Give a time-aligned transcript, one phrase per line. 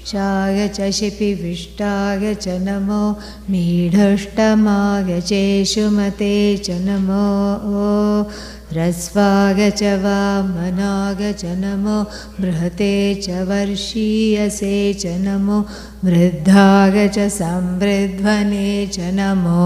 [0.07, 3.03] शाय च शिपिविष्टाय च नमो
[3.51, 7.27] मीढष्टमाय चेषुमते च नमो
[8.73, 12.03] ह्रस्वाय च वामनाय च नमो
[12.41, 15.59] बृहते च वर्षीयसे च नमो
[16.05, 19.65] वृद्धाय च संवृध्वने च नमो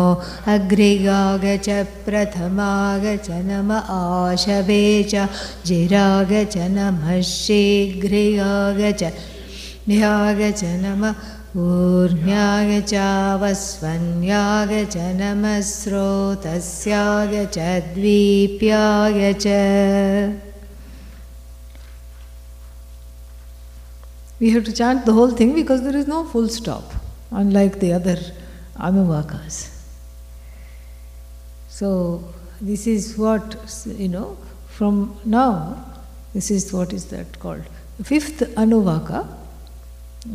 [0.54, 5.28] अग्रिगाय च प्रथमाय च नम आशवे च
[5.66, 9.12] जिराय च नमः शीघ्रियाय च
[9.88, 11.14] ध्याय च नमः
[11.60, 17.58] ऊर्म्याय चावस्वन्याय च नमः स्रोतस्याय च
[17.94, 19.46] द्वीप्याय च
[24.40, 26.92] We have to chant the whole thing because there is no full stop,
[27.30, 28.18] unlike the other
[28.78, 29.70] Anuvakas.
[31.68, 32.24] So,
[32.60, 34.36] this is what, you know,
[34.68, 35.84] from now,
[36.34, 37.62] this is what is that called?
[37.98, 39.26] The fifth Anuvaka,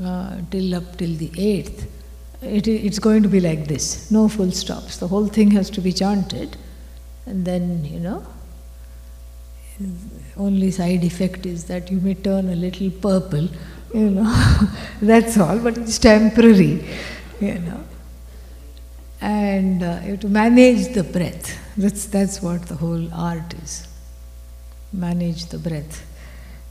[0.03, 1.89] uh, till up till the eighth,
[2.41, 4.97] it, it's going to be like this no full stops.
[4.97, 6.57] The whole thing has to be chanted,
[7.25, 8.25] and then, you know,
[10.37, 13.47] only side effect is that you may turn a little purple,
[13.93, 14.67] you know,
[15.01, 16.85] that's all, but it's temporary,
[17.39, 17.83] you know.
[19.21, 21.57] And uh, you have to manage the breath.
[21.77, 23.87] That's, that's what the whole art is.
[24.93, 26.05] Manage the breath.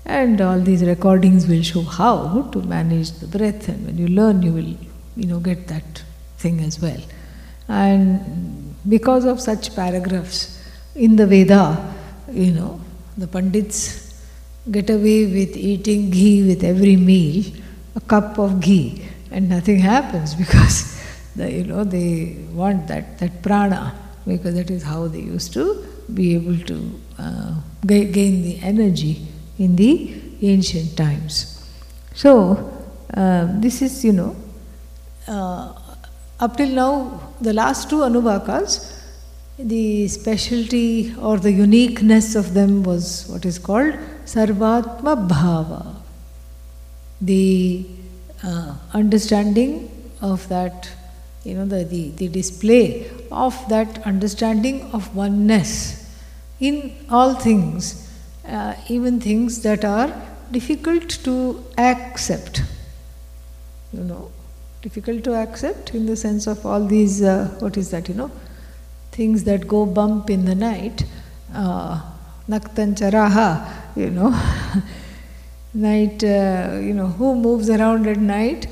[0.09, 4.43] And all these recordings will show how to manage the breath, and when you learn,
[4.43, 4.75] you will,
[5.17, 6.03] you know, get that
[6.39, 7.01] thing as well.
[7.69, 10.65] And because of such paragraphs
[10.95, 11.95] in the Veda,
[12.33, 12.81] you know,
[13.19, 14.25] the Pandits
[14.71, 17.45] get away with eating ghee with every meal,
[17.95, 20.99] a cup of ghee, and nothing happens because,
[21.37, 23.95] the, you know, they want that, that prana,
[24.27, 27.55] because that is how they used to be able to uh,
[27.87, 31.55] gain the energy in the ancient times.
[32.15, 34.37] So, uh, this is, you know,
[35.27, 35.73] uh,
[36.41, 38.95] up till now, the last two Anuvakas,
[39.59, 45.97] the specialty or the uniqueness of them was what is called Sarvatma Bhava.
[47.21, 47.87] The
[48.45, 49.91] uh, understanding
[50.21, 50.89] of that,
[51.45, 56.09] you know, the, the, the display of that understanding of oneness
[56.61, 58.08] in all things,
[58.49, 60.11] uh, even things that are
[60.51, 62.63] difficult to accept.
[63.93, 64.31] You know,
[64.83, 68.31] difficult to accept in the sense of all these, uh, what is that, you know,
[69.13, 71.05] things that go bump in the night,
[71.55, 72.01] uh,
[72.49, 74.31] naktancharaha, you know,
[75.75, 78.67] night, uh, you know, who moves around at night?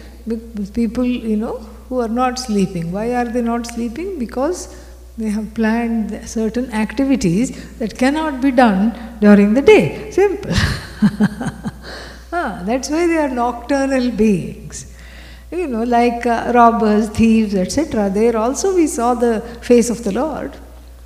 [0.74, 2.90] People, you know, who are not sleeping.
[2.92, 4.18] Why are they not sleeping?
[4.18, 4.74] Because
[5.18, 8.82] they have planned certain activities that cannot be done
[9.20, 10.10] during the day.
[10.10, 10.50] Simple.
[12.32, 14.92] ah, that's why they are nocturnal beings.
[15.50, 18.10] You know, like uh, robbers, thieves, etc.
[18.10, 20.56] There also we saw the face of the Lord,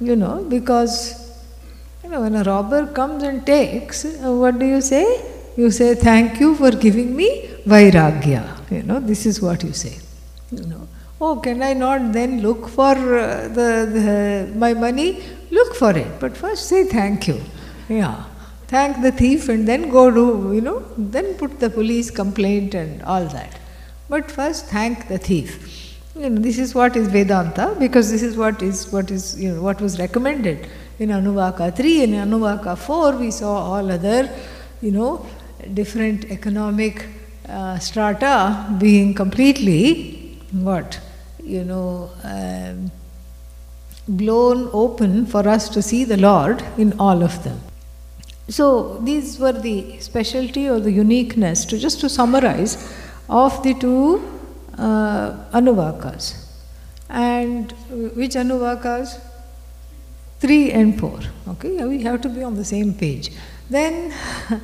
[0.01, 1.31] you know, because
[2.03, 5.05] you know, when a robber comes and takes, uh, what do you say?
[5.57, 8.71] You say, Thank you for giving me Vairagya.
[8.71, 9.99] You know, this is what you say.
[10.51, 10.89] You know,
[11.21, 15.23] oh, can I not then look for uh, the, the, my money?
[15.51, 17.41] Look for it, but first say thank you.
[17.89, 18.25] Yeah.
[18.69, 23.03] Thank the thief and then go do, you know, then put the police complaint and
[23.03, 23.59] all that.
[24.09, 25.97] But first thank the thief.
[26.15, 29.55] You know, this is what is Vedanta because this is what is what is you
[29.55, 30.69] know what was recommended
[31.01, 32.03] in Anuvaka 3.
[32.05, 34.31] In Anuvaka 4 we saw all other,
[34.81, 35.27] you know,
[35.75, 37.07] different economic
[37.49, 41.01] uh, strata being completely what?
[41.45, 42.91] You know, um,
[44.09, 47.61] blown open for us to see the Lord in all of them.
[48.49, 52.93] So these were the specialty or the uniqueness to just to summarize
[53.29, 54.21] of the two
[54.77, 56.47] uh, Anuvakas.
[57.09, 57.73] And
[58.15, 59.21] which Anuvakas?
[60.41, 61.21] Three and four.
[61.49, 63.31] Okay, we have to be on the same page.
[63.69, 64.13] Then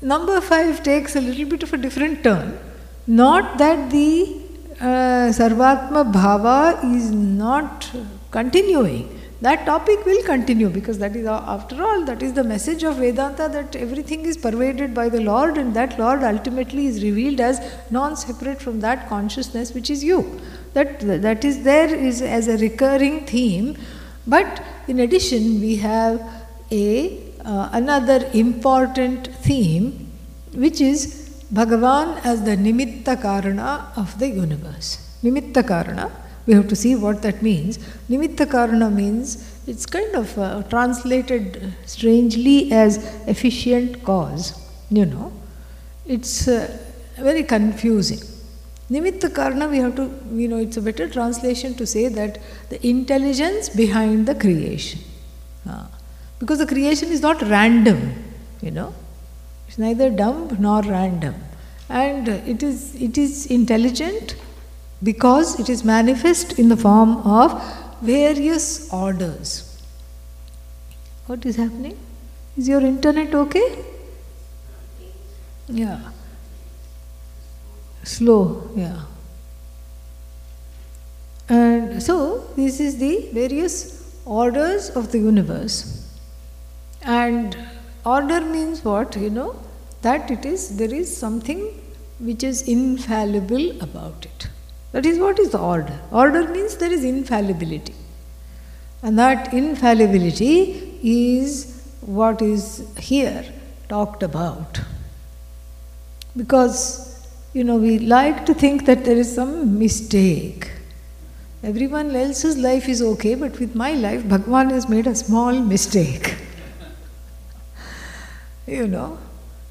[0.00, 2.58] number five takes a little bit of a different turn.
[3.06, 4.43] Not that the
[4.80, 7.90] uh, Sarvatma Bhava is not
[8.30, 12.96] continuing, that topic will continue because that is, after all, that is the message of
[12.96, 17.60] Vedanta that everything is pervaded by the Lord and that Lord ultimately is revealed as
[17.90, 20.40] non separate from that consciousness which is you.
[20.72, 23.76] That, that is there is as a recurring theme,
[24.26, 26.22] but in addition, we have
[26.70, 30.10] a uh, another important theme
[30.54, 31.23] which is
[31.54, 34.88] Bhagavan as the Nimitta Karana of the universe.
[35.22, 36.10] Nimitta Karana,
[36.46, 37.78] we have to see what that means.
[38.10, 42.96] Nimitta Karana means it's kind of uh, translated strangely as
[43.28, 44.46] efficient cause,
[44.90, 45.32] you know.
[46.06, 46.76] It's uh,
[47.16, 48.18] very confusing.
[48.90, 52.84] Nimitta Karana, we have to, you know, it's a better translation to say that the
[52.84, 55.00] intelligence behind the creation.
[55.68, 55.86] Uh,
[56.40, 58.12] because the creation is not random,
[58.60, 58.92] you know.
[59.76, 61.34] Neither dumb nor random.
[61.88, 64.36] And it is, it is intelligent
[65.02, 67.62] because it is manifest in the form of
[68.00, 69.82] various orders.
[71.26, 71.98] What is happening?
[72.56, 73.84] Is your internet okay?
[75.68, 76.00] Yeah.
[78.02, 79.02] Slow, yeah.
[81.48, 86.08] And so, this is the various orders of the universe.
[87.02, 87.56] And
[88.04, 89.16] order means what?
[89.16, 89.56] You know,
[90.02, 91.60] that it is, there is something
[92.18, 94.48] which is infallible about it.
[94.92, 95.98] That is what is order.
[96.12, 97.94] Order means there is infallibility.
[99.02, 103.44] And that infallibility is what is here
[103.88, 104.80] talked about.
[106.36, 110.70] Because, you know, we like to think that there is some mistake.
[111.62, 116.34] Everyone else's life is okay, but with my life, Bhagwan has made a small mistake
[118.66, 119.18] you know,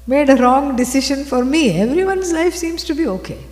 [0.06, 1.80] made a wrong decision for me.
[1.80, 3.42] Everyone's life seems to be okay.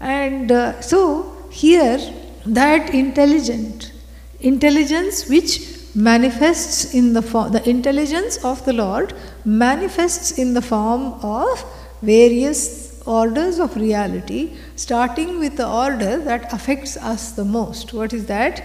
[0.00, 1.98] And uh, so here,
[2.44, 3.92] that intelligent
[4.40, 9.14] intelligence which manifests in the form, the intelligence of the Lord
[9.44, 11.64] manifests in the form of
[12.02, 17.94] various orders of reality, starting with the order that affects us the most.
[17.94, 18.62] What is that?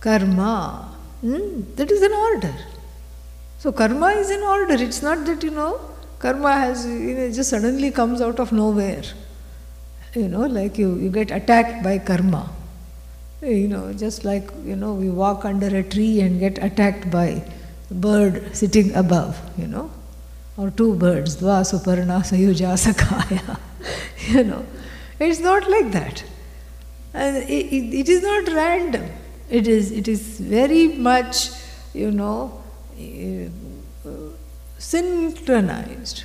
[0.00, 0.96] Karma.
[1.20, 1.62] Hmm?
[1.76, 2.54] That is an order.
[3.58, 4.74] So karma is in order.
[4.74, 5.80] It's not that you know
[6.18, 9.02] karma has you know, just suddenly comes out of nowhere.
[10.14, 12.50] You know, like you, you get attacked by karma.
[13.42, 17.42] You know, just like you know, we walk under a tree and get attacked by
[17.90, 19.90] a bird sitting above, you know,
[20.56, 23.58] or two birds, Dva Suparna Sayuja Sakaya.
[24.28, 24.64] you know,
[25.20, 26.24] it's not like that.
[27.14, 29.08] And it, it, it is not random.
[29.48, 31.50] It is, it is very much,
[31.94, 32.62] you know,
[34.78, 36.24] synchronized.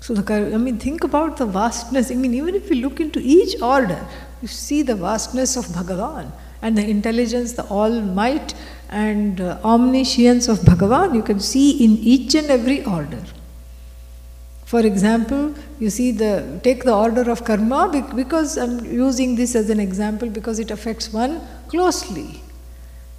[0.00, 2.10] So, the, I mean, think about the vastness.
[2.10, 4.06] I mean, even if you look into each order,
[4.42, 6.30] you see the vastness of Bhagavan
[6.62, 8.54] and the intelligence, the all might
[8.88, 11.14] and uh, omniscience of Bhagavan.
[11.14, 13.22] You can see in each and every order.
[14.64, 17.80] For example, you see the take the order of karma
[18.14, 22.42] because I'm using this as an example because it affects one closely.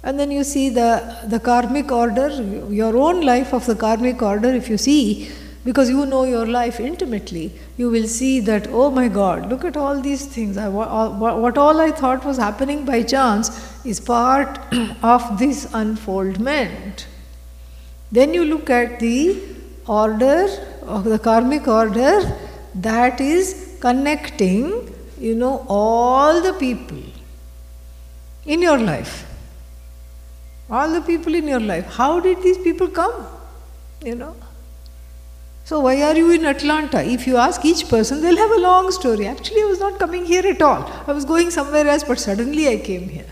[0.08, 0.90] And then you see the,
[1.26, 2.28] the karmic order,
[2.70, 5.30] your own life of the karmic order, if you see,
[5.66, 9.76] because you know your life intimately, you will see that, oh my God, look at
[9.76, 10.56] all these things.
[10.56, 14.58] I, what all I thought was happening by chance is part
[15.02, 17.06] of this unfoldment.
[18.10, 19.38] Then you look at the
[19.86, 20.48] order
[20.84, 22.34] of the karmic order
[22.76, 27.02] that is connecting, you know, all the people
[28.46, 29.27] in your life
[30.70, 31.86] all the people in your life.
[31.86, 33.26] How did these people come?
[34.04, 34.36] You know?
[35.64, 37.02] So, why are you in Atlanta?
[37.02, 39.26] If you ask each person, they'll have a long story.
[39.26, 40.90] Actually, I was not coming here at all.
[41.06, 43.26] I was going somewhere else, but suddenly I came here.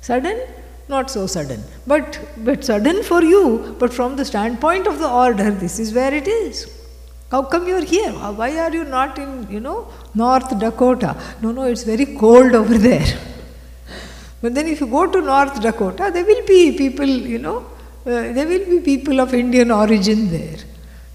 [0.00, 0.40] Sudden?
[0.88, 1.62] Not so sudden.
[1.86, 6.14] But, but sudden for you, but from the standpoint of the order, this is where
[6.14, 6.80] it is.
[7.30, 8.10] How come you're here?
[8.12, 11.16] Why are you not in, you know, North Dakota?
[11.42, 13.06] No, no, it's very cold over there.
[14.42, 17.58] But then if you go to North Dakota, there will be people, you know,
[18.06, 20.56] uh, there will be people of Indian origin there.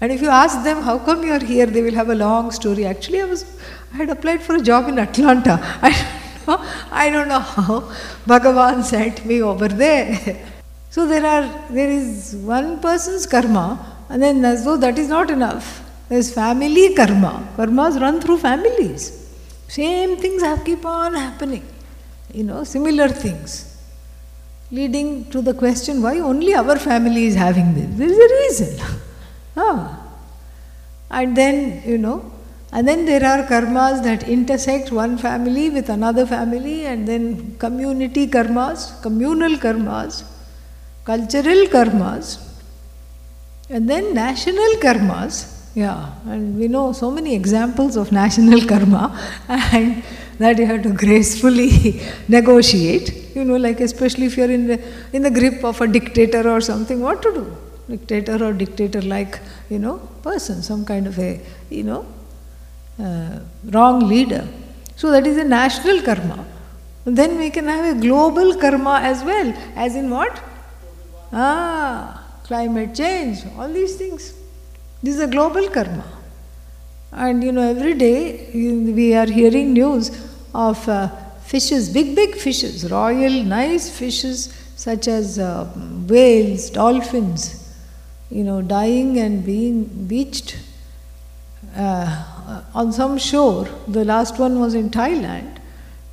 [0.00, 2.50] And if you ask them, how come you are here, they will have a long
[2.52, 2.84] story.
[2.84, 3.44] Actually, I was,
[3.92, 5.58] I had applied for a job in Atlanta.
[5.82, 7.80] I don't know, I don't know how
[8.26, 10.42] Bhagavan sent me over there.
[10.88, 15.30] So there are, there is one person's karma, and then as though that is not
[15.30, 17.46] enough, there is family karma.
[17.54, 19.28] Karmas run through families.
[19.68, 21.62] Same things have keep on happening
[22.32, 23.76] you know, similar things,
[24.70, 27.88] leading to the question why only our family is having this.
[27.98, 28.86] There is a reason.
[29.56, 30.02] ah.
[31.10, 32.32] And then, you know,
[32.72, 38.26] And then there are karmas that intersect one family with another family, and then community
[38.26, 40.24] karmas, communal karmas,
[41.04, 42.42] cultural karmas,
[43.70, 45.52] and then national karmas.
[45.74, 49.04] Yeah, and we know so many examples of national karma,
[49.48, 50.02] and
[50.38, 53.34] that you have to gracefully negotiate.
[53.34, 54.80] You know, like especially if you're in the
[55.12, 57.56] in the grip of a dictator or something, what to do?
[57.88, 59.38] Dictator or dictator-like,
[59.70, 61.40] you know, person, some kind of a,
[61.70, 62.04] you know,
[62.98, 64.46] uh, wrong leader.
[64.96, 66.44] So that is a national karma.
[67.04, 69.52] Then we can have a global karma as well.
[69.76, 70.42] As in what?
[71.32, 74.34] Ah, climate change, all these things.
[75.02, 76.04] This is a global karma.
[77.16, 80.10] And you know, every day we are hearing news
[80.54, 81.08] of uh,
[81.40, 85.64] fishes, big, big fishes, royal, nice fishes such as uh,
[86.06, 87.72] whales, dolphins,
[88.30, 90.58] you know, dying and being beached
[91.74, 93.66] uh, on some shore.
[93.88, 95.56] The last one was in Thailand.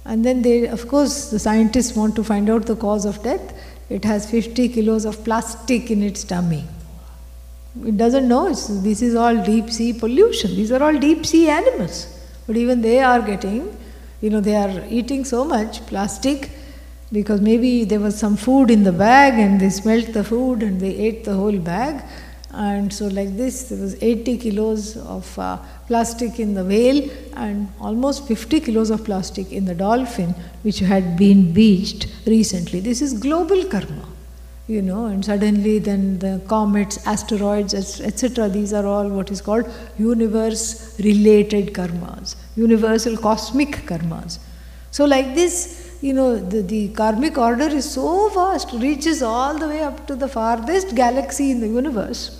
[0.05, 3.53] And then they, of course, the scientists want to find out the cause of death.
[3.89, 6.63] It has 50 kilos of plastic in its tummy.
[7.81, 10.55] It doesn't know this is all deep sea pollution.
[10.55, 12.07] These are all deep sea animals.
[12.45, 13.75] But even they are getting,
[14.21, 16.51] you know, they are eating so much plastic
[17.11, 20.79] because maybe there was some food in the bag and they smelt the food and
[20.79, 22.03] they ate the whole bag.
[22.51, 27.67] And so, like this, there was 80 kilos of uh, plastic in the whale and
[27.79, 32.79] almost 50 kilos of plastic in the dolphin, which had been beached recently.
[32.79, 34.12] This is global karma
[34.67, 38.47] you know, and suddenly then the comets, asteroids, etc.
[38.47, 44.39] These are all what is called universe related karmas, universal cosmic karmas.
[44.91, 49.67] So, like this, you know, the, the karmic order is so vast, reaches all the
[49.67, 52.39] way up to the farthest galaxy in the universe.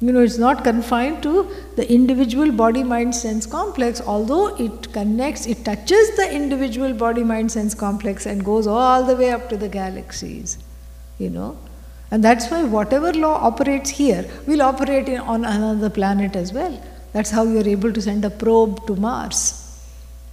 [0.00, 5.46] You know, it's not confined to the individual body mind sense complex, although it connects,
[5.46, 9.56] it touches the individual body mind sense complex and goes all the way up to
[9.56, 10.58] the galaxies
[11.20, 11.56] you know.
[12.10, 16.82] And that's why whatever law operates here will operate in, on another planet as well.
[17.12, 19.42] That's how you are able to send a probe to Mars.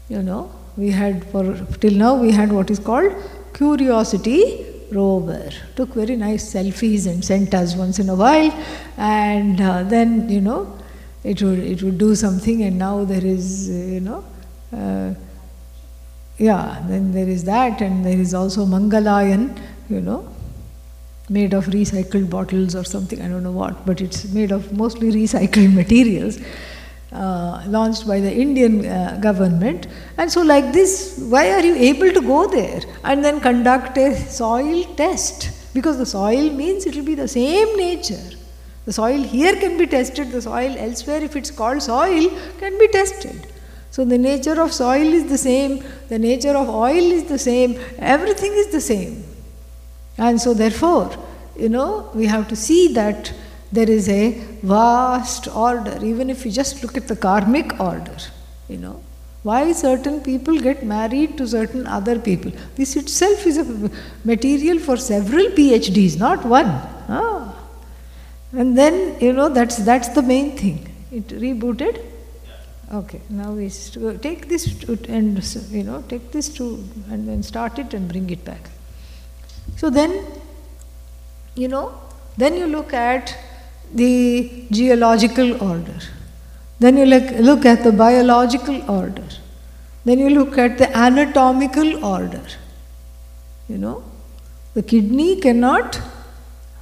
[0.09, 1.43] You know, we had for
[1.81, 3.13] till now we had what is called
[3.53, 5.49] Curiosity rover.
[5.75, 8.51] Took very nice selfies and sent us once in a while,
[8.97, 10.59] and uh, then you know
[11.23, 14.23] it would it would do something, and now there is uh, you know.
[14.73, 15.13] Uh,
[16.37, 20.27] yeah, then there is that, and there is also Mangalyaan, you know,
[21.29, 25.11] made of recycled bottles or something, I don't know what, but it's made of mostly
[25.11, 26.39] recycled materials.
[27.09, 29.87] Uh, launched by the Indian uh, government.
[30.17, 34.13] And so, like this, why are you able to go there and then conduct a
[34.13, 35.73] soil test?
[35.73, 38.35] Because the soil means it will be the same nature.
[38.83, 42.29] The soil here can be tested, the soil elsewhere, if it's called soil,
[42.59, 43.47] can be tested.
[43.89, 47.79] So, the nature of soil is the same, the nature of oil is the same,
[47.99, 49.23] everything is the same.
[50.17, 51.15] And so, therefore,
[51.55, 53.33] you know, we have to see that
[53.71, 54.31] there is a
[54.63, 58.17] vast order, even if you just look at the karmic order,
[58.69, 59.01] you know.
[59.43, 62.51] Why certain people get married to certain other people?
[62.75, 63.91] This itself is a
[64.25, 66.67] material for several PhDs, not one.
[67.07, 67.55] Ah.
[68.51, 70.93] And then, you know, that's, that's the main thing.
[71.11, 72.03] It rebooted?
[72.93, 73.69] Okay, now we
[74.21, 78.29] take this to, and, you know, take this to, and then start it and bring
[78.29, 78.69] it back.
[79.77, 80.25] So then,
[81.55, 81.93] you know,
[82.35, 83.37] then you look at
[83.93, 85.99] the geological order.
[86.79, 89.27] Then you look, look at the biological order.
[90.03, 92.43] Then you look at the anatomical order.
[93.69, 94.03] You know,
[94.73, 96.01] the kidney cannot,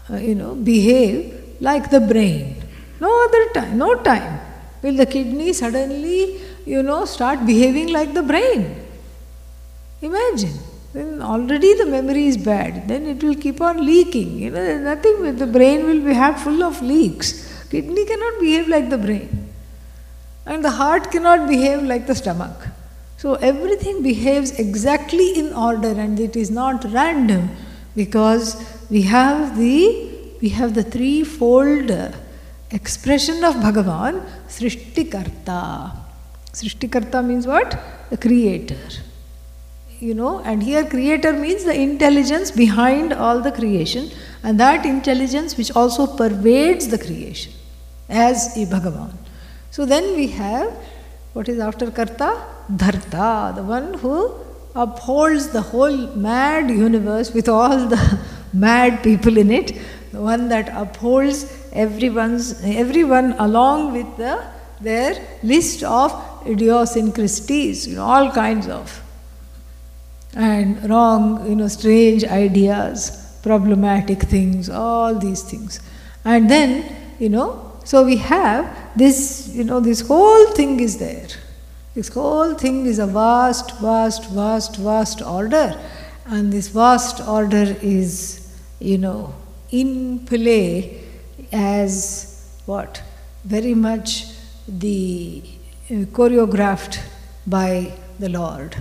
[0.09, 2.63] uh, you know, behave like the brain.
[3.01, 4.39] No other time, no time
[4.81, 8.75] will the kidney suddenly, you know, start behaving like the brain.
[10.01, 10.57] Imagine
[10.95, 12.87] then already the memory is bad.
[12.87, 14.39] Then it will keep on leaking.
[14.39, 17.29] You know, nothing the brain will be half full of leaks.
[17.69, 19.49] Kidney cannot behave like the brain.
[20.45, 22.67] And the heart cannot behave like the stomach.
[23.17, 27.49] So everything behaves exactly in order and it is not random
[27.95, 28.55] because
[28.89, 30.11] we have the
[30.41, 31.91] we have the threefold
[32.71, 35.91] expression of Bhagavan, Srishtikarta.
[36.53, 37.77] Srishtikarta means what?
[38.11, 39.04] The creator
[39.99, 44.11] you know, and here creator means the intelligence behind all the creation,
[44.43, 47.53] and that intelligence which also pervades the creation
[48.09, 49.13] as a Bhagavan.
[49.71, 50.73] So then we have
[51.35, 52.41] what is after Karta?
[52.71, 54.33] Dharta, the one who
[54.73, 58.19] upholds the whole mad universe with all the
[58.53, 59.77] mad people in it,
[60.13, 64.45] the one that upholds everyone's everyone along with the
[64.79, 66.13] their list of
[66.47, 69.01] idiosyncrasies, you know, all kinds of
[70.35, 75.79] and wrong, you know, strange ideas, problematic things, all these things.
[76.25, 81.27] And then, you know, so we have this, you know, this whole thing is there.
[81.93, 85.79] This whole thing is a vast, vast, vast, vast order.
[86.25, 89.33] And this vast order is, you know,
[89.71, 91.03] in play
[91.51, 93.01] as what?
[93.43, 94.25] Very much
[94.67, 95.43] the
[95.89, 96.99] uh, choreographed
[97.45, 98.75] by the Lord.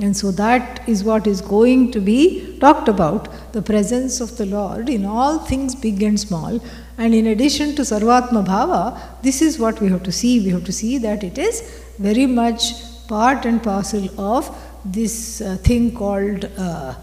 [0.00, 4.46] And so that is what is going to be talked about the presence of the
[4.46, 6.60] Lord in all things big and small.
[6.98, 10.40] And in addition to Sarvatma Bhava, this is what we have to see.
[10.40, 11.60] We have to see that it is
[11.98, 12.72] very much
[13.06, 14.50] part and parcel of
[14.84, 16.94] this uh, thing called uh,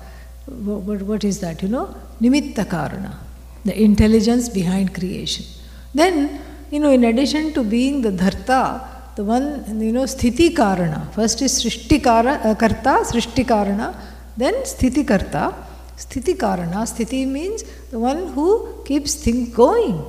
[0.46, 1.96] what, what is that, you know?
[2.20, 3.16] Nimitta Karana,
[3.64, 5.46] the intelligence behind creation.
[5.94, 11.12] Then, you know, in addition to being the Dharta, the one, you know, Sthiti Karana.
[11.14, 13.96] First is Srishti uh, Karta, Srishti Karana,
[14.38, 15.54] then Sthiti Karta.
[15.98, 20.04] Sthiti Karana, Sthiti means the one who keeps things going.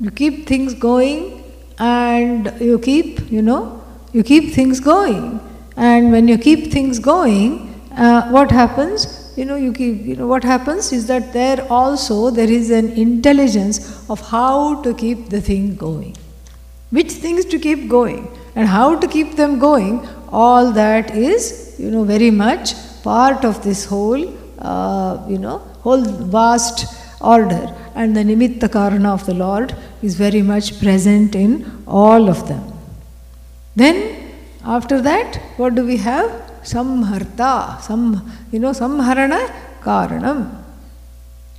[0.00, 1.44] You keep things going
[1.78, 5.40] and you keep, you know, you keep things going.
[5.76, 9.32] And when you keep things going, uh, what happens?
[9.36, 12.92] You know, you keep, you know, what happens is that there also there is an
[12.92, 16.16] intelligence of how to keep the thing going
[16.90, 18.22] which things to keep going
[18.54, 23.62] and how to keep them going, all that is, you know, very much part of
[23.62, 24.22] this whole,
[24.58, 26.86] uh, you know, whole vast
[27.20, 27.74] order.
[27.94, 32.62] And the nimitta karana of the Lord is very much present in all of them.
[33.76, 34.32] Then,
[34.64, 36.28] after that, what do we have?
[36.62, 39.40] Samharta, some, you know, samharana
[39.80, 40.40] karanam.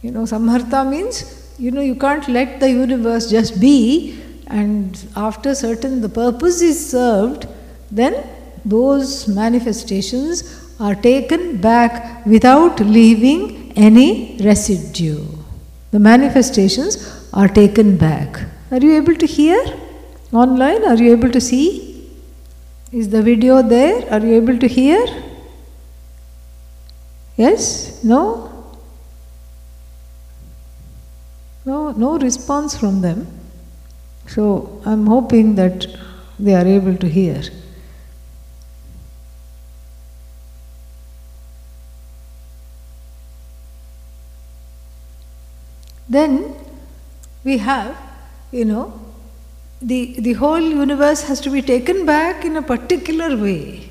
[0.01, 4.19] You know, samharta means, you know, you can't let the universe just be
[4.51, 7.47] and after certain the purpose is served,
[7.89, 8.13] then
[8.65, 10.43] those manifestations
[10.79, 15.25] are taken back without leaving any residue.
[15.91, 18.41] The manifestations are taken back.
[18.71, 19.61] Are you able to hear
[20.31, 20.85] online?
[20.85, 22.09] Are you able to see?
[22.91, 24.09] Is the video there?
[24.11, 25.05] Are you able to hear?
[27.37, 28.03] Yes?
[28.03, 28.47] No?
[31.65, 33.27] No, no response from them.
[34.33, 35.87] So I'm hoping that
[36.39, 37.41] they are able to hear.
[46.07, 46.55] Then
[47.43, 47.97] we have,
[48.51, 49.01] you know,
[49.81, 53.89] the, the whole universe has to be taken back in a particular way.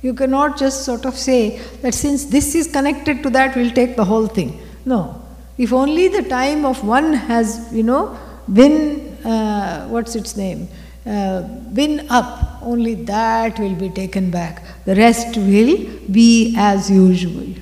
[0.00, 3.96] You cannot just sort of say that since this is connected to that, we'll take
[3.96, 4.60] the whole thing.
[4.86, 5.22] No.
[5.58, 8.18] If only the time of one has, you know,
[8.50, 10.68] been uh, what's its name,
[11.06, 14.62] uh, win up, only that will be taken back.
[14.84, 15.76] The rest will
[16.10, 17.54] be as usual.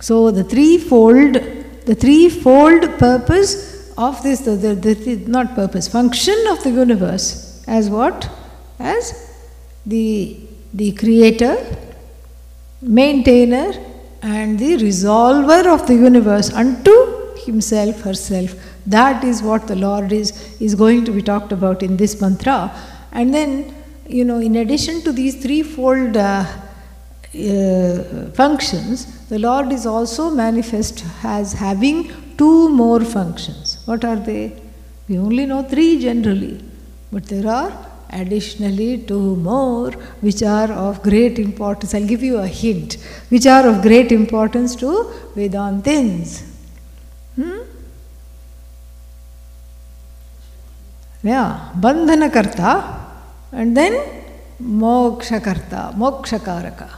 [0.00, 1.34] So the threefold,
[1.86, 7.90] the threefold purpose of this, the, the, the, not purpose, function of the universe as
[7.90, 8.30] what?
[8.78, 9.34] As
[9.84, 10.38] the,
[10.72, 11.56] the creator,
[12.80, 13.72] maintainer,
[14.22, 18.54] and the resolver of the universe unto himself, herself.
[18.96, 20.28] That is what the Lord is,
[20.60, 22.74] is going to be talked about in this mantra.
[23.12, 23.74] And then,
[24.06, 26.46] you know, in addition to these threefold uh,
[27.34, 33.78] uh, functions, the Lord is also manifest as having two more functions.
[33.84, 34.58] What are they?
[35.06, 36.58] We only know three generally,
[37.12, 37.72] but there are
[38.10, 39.90] additionally two more
[40.26, 41.94] which are of great importance.
[41.94, 42.94] I'll give you a hint,
[43.28, 46.42] which are of great importance to Vedantins.
[47.36, 47.67] Hmm?
[51.22, 52.98] Yeah, Bandhanakarta
[53.52, 53.94] and then
[54.62, 56.90] Mokshakarta, Mokshakaraka.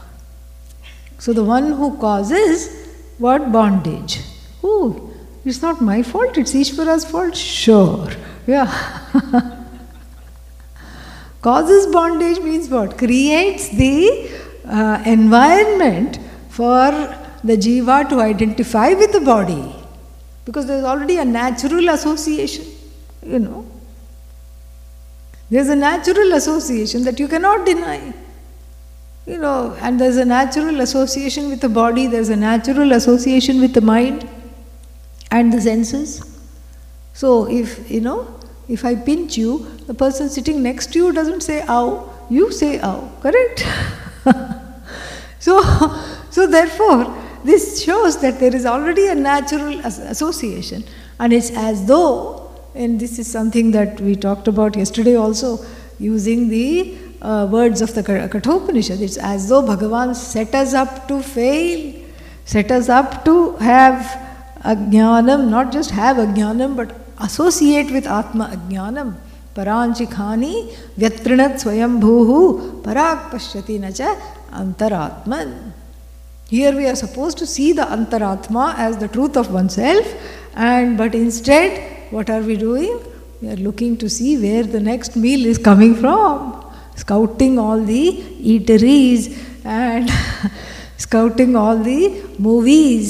[1.17, 4.19] So the one who causes what bondage?
[4.63, 5.11] Oh,
[5.45, 7.35] it's not my fault, it's Ishvara's fault?
[7.35, 8.09] Sure.
[8.47, 8.67] Yeah.
[11.41, 12.97] causes bondage means what?
[12.97, 14.31] Creates the
[14.65, 16.91] uh, environment for
[17.43, 19.75] the jiva to identify with the body.
[20.45, 22.65] Because there's already a natural association,
[23.23, 23.70] you know.
[25.51, 28.13] There's a natural association that you cannot deny.
[29.25, 33.73] You know, and there's a natural association with the body, there's a natural association with
[33.73, 34.27] the mind
[35.29, 36.39] and the senses.
[37.13, 41.41] So, if you know, if I pinch you, the person sitting next to you doesn't
[41.41, 43.67] say ow, you say ow, correct?
[45.39, 45.61] so,
[46.29, 50.85] so therefore, this shows that there is already a natural association,
[51.19, 52.40] and it's as though
[52.75, 55.59] and this is something that we talked about yesterday also,
[55.99, 59.01] using the uh, words of the Kathopanishad.
[59.01, 62.01] It's as though Bhagavan set us up to fail,
[62.45, 64.19] set us up to have
[64.63, 69.15] ajnanam, not just have ajnanam, but associate with Atma ajnanam.
[69.53, 74.19] Paranchikhani vyatrinat swayambhuhu parak pashyati nacha
[74.51, 75.73] antaratman.
[76.49, 80.05] Here we are supposed to see the antaratma as the truth of oneself,
[80.55, 82.99] and but instead, what are we doing?
[83.41, 86.61] We are looking to see where the next meal is coming from
[86.95, 88.03] scouting all the
[88.53, 90.09] eateries and
[90.97, 93.07] scouting all the movies,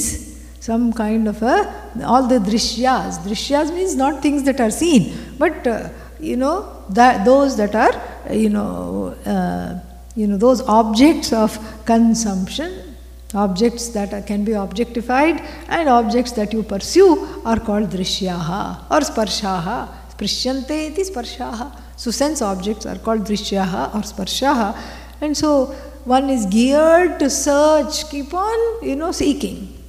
[0.60, 1.56] some kind of a,
[2.04, 3.18] all the drishyas.
[3.18, 5.88] Drishyas means not things that are seen, but uh,
[6.20, 7.94] you know, that, those that are,
[8.32, 9.78] you know, uh,
[10.14, 12.91] you know, those objects of consumption,
[13.34, 19.88] objects that can be objectified and objects that you pursue are called drishyaha or sparshaha.
[20.12, 21.72] Sprishyante iti sparshaha.
[21.96, 24.76] So sense objects are called drishyaha or sparshaha.
[25.20, 25.66] And so
[26.04, 29.82] one is geared to search, keep on, you know, seeking.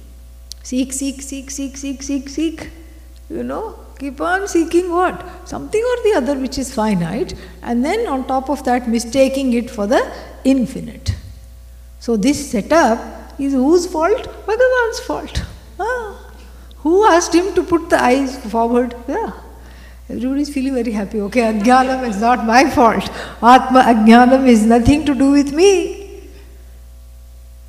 [0.62, 2.70] Seek, seek, seek, seek, seek, seek, seek.
[3.28, 5.48] You know, keep on seeking what?
[5.48, 9.70] Something or the other which is finite, and then on top of that, mistaking it
[9.70, 10.12] for the
[10.44, 11.14] infinite.
[11.98, 12.98] So, this setup
[13.38, 14.28] is whose fault?
[14.46, 15.42] Bhagavan's fault.
[15.78, 16.32] Ah.
[16.78, 18.94] Who asked him to put the eyes forward?
[19.08, 19.32] Yeah.
[20.08, 21.20] Everybody is feeling very happy.
[21.22, 23.10] Okay, Ajnanam is not my fault.
[23.42, 26.30] Atma Ajnanam is nothing to do with me.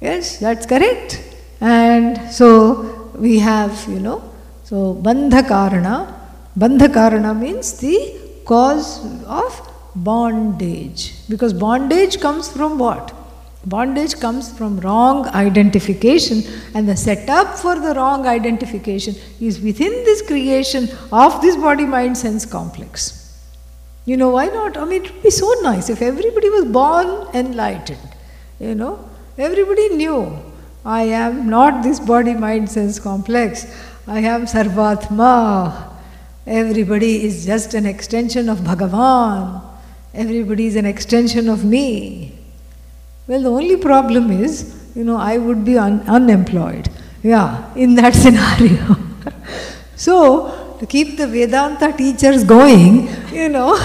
[0.02, 1.24] Yes, that's correct.
[1.62, 4.22] And so we have, you know,
[4.66, 6.14] so Bandha Karana.
[6.60, 11.14] Bandha Karana means the cause of bondage.
[11.30, 13.14] Because bondage comes from what?
[13.66, 16.44] Bondage comes from wrong identification,
[16.76, 22.16] and the setup for the wrong identification is within this creation of this body mind
[22.16, 23.42] sense complex.
[24.06, 24.78] You know, why not?
[24.78, 27.98] I mean, it would be so nice if everybody was born enlightened.
[28.60, 30.38] You know, everybody knew
[30.86, 33.66] I am not this body mind sense complex,
[34.06, 35.92] I am Sarvatma.
[36.46, 39.64] Everybody is just an extension of Bhagavan,
[40.14, 42.35] everybody is an extension of me.
[43.28, 46.90] Well, the only problem is, you know, I would be un- unemployed.
[47.24, 48.98] Yeah, in that scenario.
[49.96, 53.76] so, to keep the Vedanta teachers going, you know,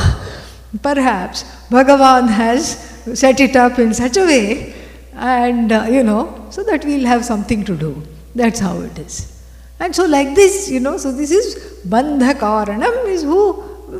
[0.83, 2.77] perhaps Bhagavan has
[3.15, 4.75] set it up in such a way,
[5.15, 8.03] and uh, you know, so that we'll have something to do.
[8.35, 9.43] That's how it is.
[9.79, 13.55] And so, like this, you know, so this is Bandha Karanam is who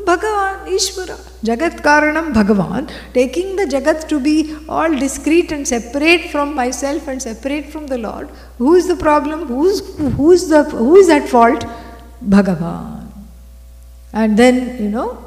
[0.05, 6.53] Bhagavan, Ishvara, Jagat Karanam Bhagavan, taking the Jagat to be all discrete and separate from
[6.53, 8.29] myself and separate from the Lord.
[8.59, 9.47] Who is the problem?
[9.47, 11.65] Who's, who, is the, who is at fault?
[12.23, 13.07] Bhagavan.
[14.13, 15.17] And then, you know,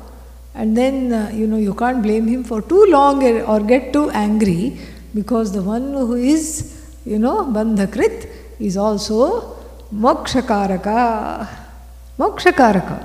[0.54, 4.10] and then, uh, you know, you can't blame him for too long or get too
[4.10, 4.78] angry
[5.14, 8.28] because the one who is, you know, Bandhakrit
[8.60, 9.56] is also
[9.92, 11.48] Mokshakaraka.
[12.20, 13.04] Mokshakaraka.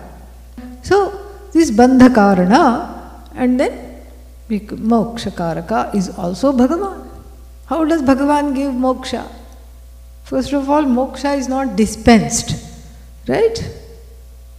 [0.84, 2.99] So, this bandha karana
[3.36, 4.02] and then
[4.50, 7.08] moksha karaka is also Bhagavan.
[7.68, 9.28] How does Bhagavan give moksha?
[10.24, 12.56] First of all, moksha is not dispensed,
[13.28, 13.76] right?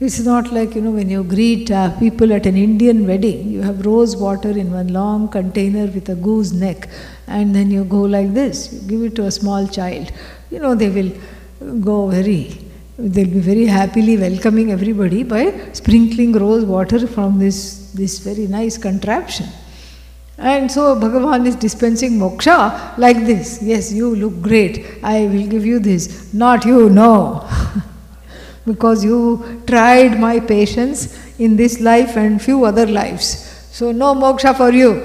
[0.01, 3.61] It's not like, you know, when you greet uh, people at an Indian wedding, you
[3.61, 6.89] have rose water in one long container with a goose neck,
[7.27, 10.11] and then you go like this, you give it to a small child.
[10.51, 11.13] You know, they will
[11.81, 12.71] go very
[13.03, 18.79] they'll be very happily welcoming everybody by sprinkling rose water from this, this very nice
[18.79, 19.47] contraption.
[20.39, 23.63] And so Bhagavan is dispensing moksha like this.
[23.63, 24.87] Yes, you look great.
[25.03, 26.33] I will give you this.
[26.33, 27.47] Not you, no.
[28.67, 33.27] because you tried my patience in this life and few other lives.
[33.71, 35.03] So no moksha for you.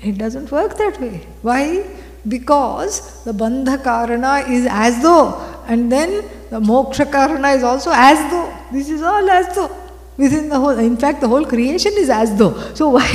[0.00, 1.26] It doesn't work that way.
[1.42, 1.84] Why?
[2.26, 8.18] Because the bandha karana is as though, and then the moksha karana is also as
[8.30, 8.52] though.
[8.72, 9.70] This is all as though.
[10.18, 12.52] Within the whole, in fact, the whole creation is as though.
[12.74, 13.08] So why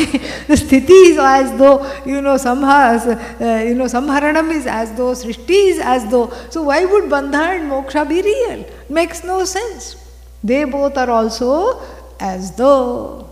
[0.47, 2.97] the sthiti is as though, you know, samha,
[3.41, 6.31] uh, you know, samharanam is as though, srishti is as though.
[6.49, 8.65] So why would bandha and moksha be real?
[8.89, 9.97] Makes no sense.
[10.43, 11.81] They both are also
[12.19, 13.29] as though,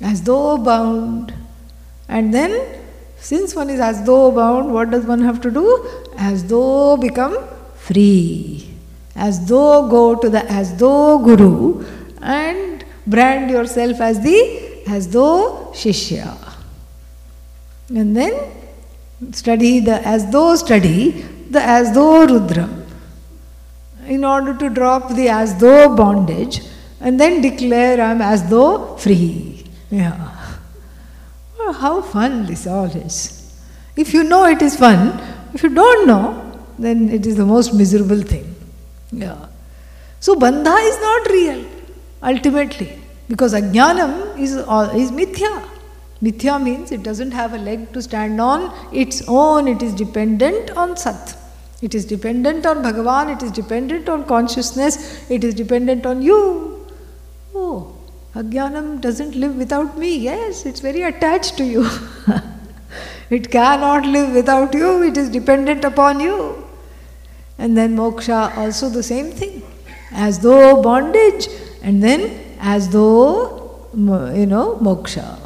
[0.00, 1.32] as though bound.
[2.08, 2.82] And then,
[3.18, 5.88] since one is as though bound, what does one have to do?
[6.18, 7.38] As though become
[7.76, 8.70] free
[9.16, 11.84] as though go to the as though guru
[12.22, 16.36] and brand yourself as the as though shishya.
[17.90, 22.86] And then study the as though study the as though rudram.
[24.06, 26.62] In order to drop the as though bondage,
[27.00, 29.64] and then declare I'm as though free.
[29.90, 30.36] Yeah.
[31.58, 33.36] Well, how fun this all is.
[33.96, 35.20] If you know it is fun,
[35.54, 38.54] if you don't know, then it is the most miserable thing.
[39.12, 39.46] Yeah.
[40.20, 41.64] So bandha is not real,
[42.22, 45.68] ultimately, because ajnanam is, uh, is mithya.
[46.22, 50.70] Mithya means it doesn't have a leg to stand on its own, it is dependent
[50.72, 51.36] on Sat.
[51.80, 56.86] It is dependent on Bhagavan, it is dependent on consciousness, it is dependent on you.
[57.54, 57.96] Oh,
[58.34, 60.16] Ajnanam doesn't live without me.
[60.16, 61.88] Yes, it's very attached to you.
[63.30, 66.66] it cannot live without you, it is dependent upon you.
[67.58, 69.62] And then moksha, also the same thing.
[70.12, 71.48] As though bondage,
[71.82, 75.38] and then as though, you know, moksha.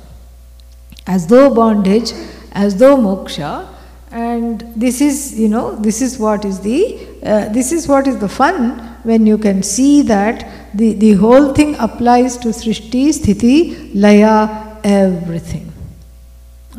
[1.07, 2.13] As though bondage,
[2.53, 3.69] as though moksha,
[4.11, 6.79] and this is you know this is what is the
[7.25, 11.53] uh, this is what is the fun when you can see that the, the whole
[11.53, 15.73] thing applies to srishti sthiti laya everything.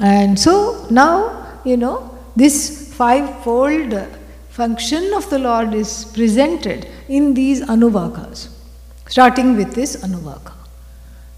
[0.02, 3.94] And so now you know this fivefold
[4.50, 8.55] function of the lord is presented in these anuvakas
[9.08, 10.54] starting with this anuvaka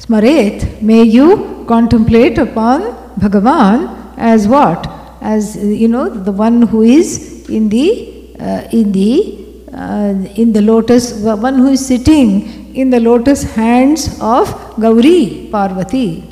[0.00, 1.36] स्मरेत् may you
[1.68, 3.88] contemplate upon Bhagwan
[4.32, 4.86] as what
[5.20, 9.36] As you know, the one who is in the uh, in the
[9.72, 14.48] uh, in the lotus, one who is sitting in the lotus hands of
[14.80, 16.24] Gauri Parvati.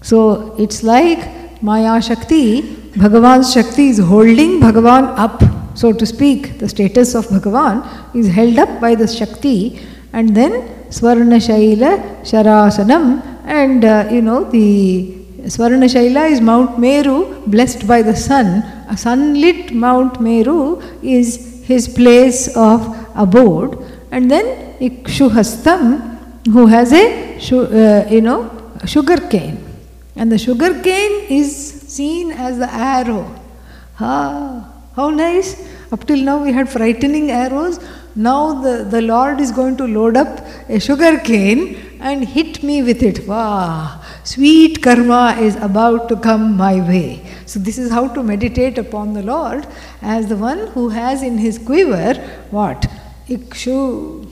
[0.00, 2.62] So it's like Maya Shakti,
[2.96, 5.42] Bhagavan's Shakti is holding Bhagavan up,
[5.76, 6.58] so to speak.
[6.58, 9.80] The status of Bhagavan is held up by the Shakti,
[10.12, 10.52] and then
[10.88, 18.00] Swarna Shaila Sharasanam, and uh, you know the Swarna Shaila is Mount Meru, blessed by
[18.00, 18.62] the sun.
[18.88, 23.76] A sunlit Mount Meru is his place of abode,
[24.12, 28.50] and then Ikshuhastam, who has a uh, you know
[28.86, 29.58] sugar cane,
[30.14, 31.50] and the sugar cane is
[31.88, 33.26] seen as the arrow.
[33.98, 35.68] Ah, how nice!
[35.90, 37.80] Up till now we had frightening arrows.
[38.14, 42.82] Now the, the Lord is going to load up a sugar cane and hit me
[42.82, 43.26] with it.
[43.26, 44.00] Wow!
[44.24, 47.24] Sweet karma is about to come my way.
[47.46, 49.66] So, this is how to meditate upon the Lord
[50.00, 52.14] as the one who has in his quiver
[52.50, 52.86] what?
[53.28, 54.28] Ikshu.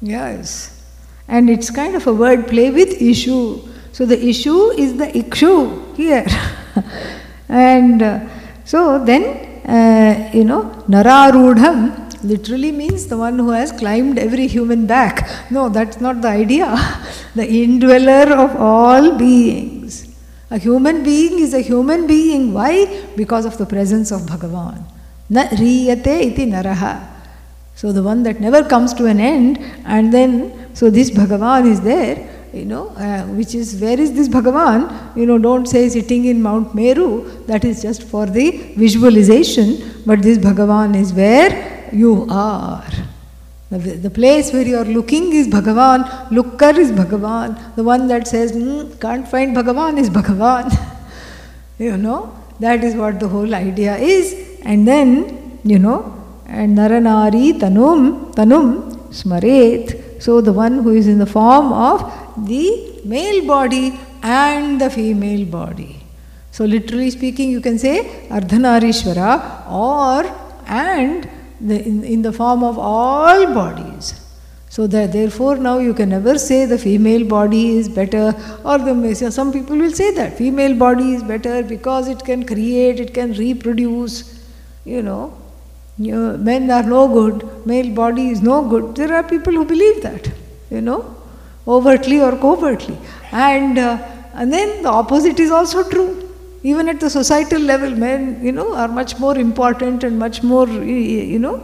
[0.00, 0.82] Yes.
[1.26, 3.60] And it's kind of a word play with issue.
[3.92, 6.26] So, the issue is the ikshu here.
[7.48, 8.20] and uh,
[8.64, 9.24] so then,
[9.66, 15.50] uh, you know, nararudham literally means the one who has climbed every human back.
[15.50, 16.66] No, that's not the idea.
[17.34, 20.16] the indweller of all beings.
[20.50, 22.54] A human being is a human being.
[22.54, 23.04] Why?
[23.16, 24.82] Because of the presence of Bhagavan.
[25.28, 27.06] Na riyate iti naraha.
[27.74, 31.80] So the one that never comes to an end, and then, so this Bhagavan is
[31.80, 35.16] there you know, uh, which is where is this Bhagavan?
[35.16, 40.22] You know, don't say sitting in Mount Meru, that is just for the visualization, but
[40.22, 42.84] this Bhagavan is where you are.
[43.70, 48.26] The, the place where you are looking is Bhagavan, looker is Bhagavan, the one that
[48.26, 50.72] says, mm, can't find Bhagavan is Bhagavan.
[51.78, 54.58] you know, that is what the whole idea is.
[54.62, 56.14] And then, you know,
[56.46, 60.22] and Naranari Tanum, Tanum Smaret.
[60.22, 65.44] So the one who is in the form of the male body and the female
[65.44, 66.04] body.
[66.50, 70.24] So literally speaking, you can say Ardhanarishwara or
[70.66, 71.28] and
[71.60, 74.24] in, in the form of all bodies.
[74.70, 79.30] So that therefore now you can never say the female body is better or the
[79.30, 83.32] some people will say that female body is better because it can create, it can
[83.32, 84.44] reproduce,
[84.84, 85.36] you know.
[85.98, 88.94] You men are no good, male body is no good.
[88.94, 90.30] There are people who believe that,
[90.70, 91.16] you know,
[91.66, 92.96] overtly or covertly.
[93.32, 93.98] And, uh,
[94.34, 96.27] and then the opposite is also true.
[96.62, 100.68] Even at the societal level, men, you know, are much more important and much more,
[100.68, 101.56] you know,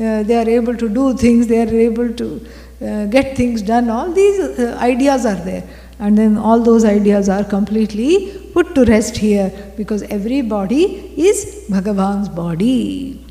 [0.00, 2.46] uh, they are able to do things, they are able to
[2.80, 3.90] uh, get things done.
[3.90, 5.64] All these uh, ideas are there.
[5.98, 11.66] And then all those ideas are completely put to rest here because every body is
[11.68, 13.24] Bhagavan's body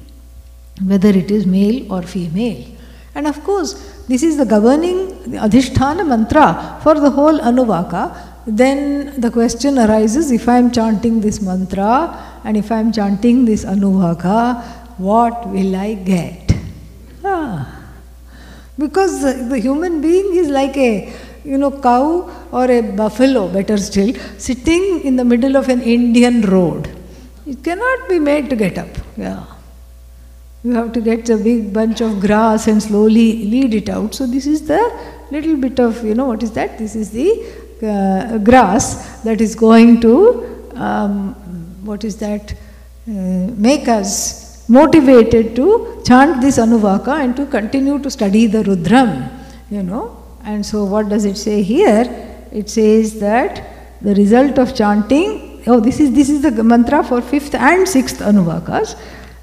[0.86, 2.64] whether it is male or female.
[3.16, 3.74] And of course,
[4.08, 5.08] this is the governing
[5.40, 8.16] Adhishthana mantra for the whole Anuvaka.
[8.48, 13.44] Then the question arises if I am chanting this mantra and if I am chanting
[13.44, 14.64] this Anuvaka,
[14.98, 16.56] what will I get?
[17.26, 17.74] Ah.
[18.80, 24.14] Because the, human being is like a you know, cow or a buffalo, better still,
[24.38, 26.90] sitting in the middle of an Indian road.
[27.46, 28.90] It cannot be made to get up.
[29.18, 29.46] Yeah.
[30.64, 34.16] You have to get a big bunch of grass and slowly lead it out.
[34.16, 34.82] So, this is the
[35.32, 36.78] little bit of, you know, what is that?
[36.78, 37.46] This is the
[37.84, 41.34] uh, grass that is going to, um,
[41.86, 43.12] what is that, uh,
[43.68, 49.30] make us motivated to chant this Anuvaka and to continue to study the Rudram,
[49.70, 50.24] you know.
[50.44, 52.06] And so, what does it say here?
[52.52, 53.63] It says that
[54.02, 58.20] the result of chanting, oh, this is, this is the mantra for fifth and sixth
[58.20, 59.00] Anuvakas.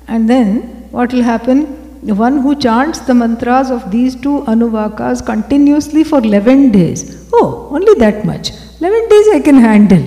[0.08, 1.83] And then what will happen?
[2.12, 7.26] One who chants the mantras of these two anuvakas continuously for 11 days.
[7.32, 8.50] Oh, only that much.
[8.80, 10.06] 11 days I can handle.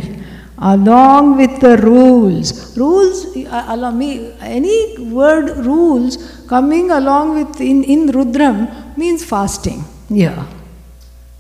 [0.60, 2.78] Along with the rules.
[2.78, 9.84] Rules, uh, allow me, any word rules coming along with in, in Rudram means fasting.
[10.10, 10.46] Yeah.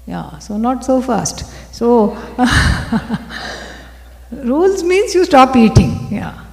[0.07, 1.45] Yeah, so not so fast.
[1.73, 2.17] So,
[4.31, 6.07] rules means you stop eating.
[6.09, 6.46] Yeah.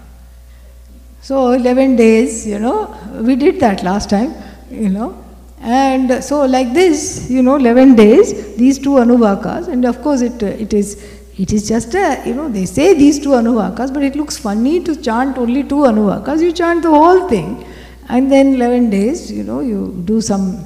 [1.27, 4.35] So 11 days, you know, we did that last time,
[4.71, 5.25] you know.
[5.59, 10.43] And so like this, you know, 11 days, these two anuvakas, and of course it,
[10.43, 11.03] it is
[11.39, 14.81] it is just a, you know, they say these two anuvakas, but it looks funny
[14.85, 16.43] to chant only two anuvakas.
[16.43, 17.65] You chant the whole thing.
[18.11, 20.59] And then 11 days, you know, you do some,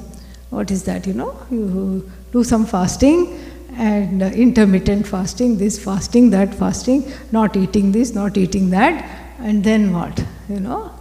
[0.49, 3.39] what is that, you know, you do some fasting
[3.77, 9.28] and intermittent fasting, this fasting, that fasting, not eating this, not eating that.
[9.41, 10.23] And then what?
[10.49, 10.91] You know?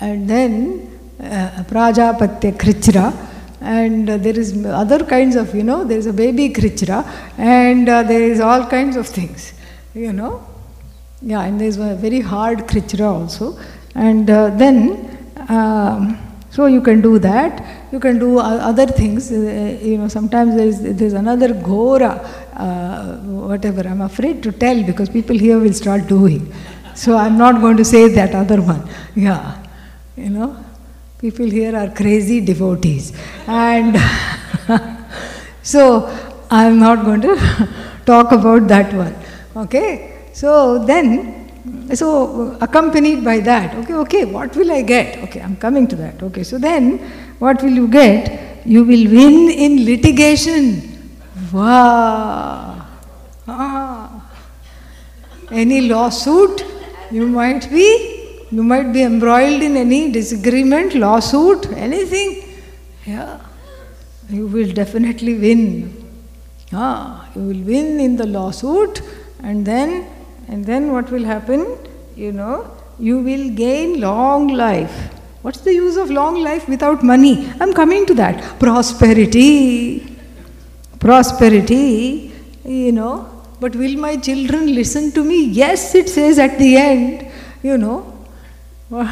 [0.00, 3.28] And then uh, Prajapatya Krichra,
[3.60, 7.06] and uh, there is other kinds of, you know, there is a baby Krichra,
[7.38, 9.52] and uh, there is all kinds of things,
[9.94, 10.44] you know.
[11.20, 13.56] Yeah, and there is a very hard Krichra also.
[13.94, 15.16] And uh, then,
[15.48, 16.18] um,
[16.50, 17.64] so you can do that.
[17.92, 19.30] You can do other things.
[19.30, 23.86] Uh, you know, sometimes there is there's another Gora, uh, whatever.
[23.86, 26.52] I'm afraid to tell because people here will start doing.
[27.02, 28.88] So I'm not going to say that other one.
[29.16, 29.60] Yeah,
[30.16, 30.56] you know,
[31.18, 33.12] people here are crazy devotees.
[33.48, 33.96] And
[35.64, 35.82] so
[36.48, 37.34] I'm not going to
[38.06, 39.16] talk about that one.
[39.64, 40.28] Okay?
[40.32, 45.24] So then, so accompanied by that, okay, okay, what will I get?
[45.24, 46.22] Okay, I'm coming to that.
[46.22, 46.98] Okay, so then
[47.40, 48.64] what will you get?
[48.64, 51.16] You will win in litigation.
[51.52, 52.86] Wow.
[53.48, 54.30] Ah.
[55.50, 56.71] Any lawsuit?
[57.12, 57.88] You might be,
[58.50, 62.42] you might be embroiled in any disagreement, lawsuit, anything.
[63.04, 63.38] Yeah,
[64.30, 65.62] you will definitely win.
[66.72, 69.02] Ah, you will win in the lawsuit,
[69.42, 70.06] and then,
[70.48, 71.76] and then what will happen?
[72.16, 75.10] You know, you will gain long life.
[75.42, 77.52] What's the use of long life without money?
[77.60, 78.58] I'm coming to that.
[78.58, 80.16] Prosperity.
[80.98, 82.32] Prosperity,
[82.64, 83.28] you know,
[83.62, 85.44] but will my children listen to me?
[85.62, 87.26] Yes, it says at the end,
[87.62, 87.96] you know.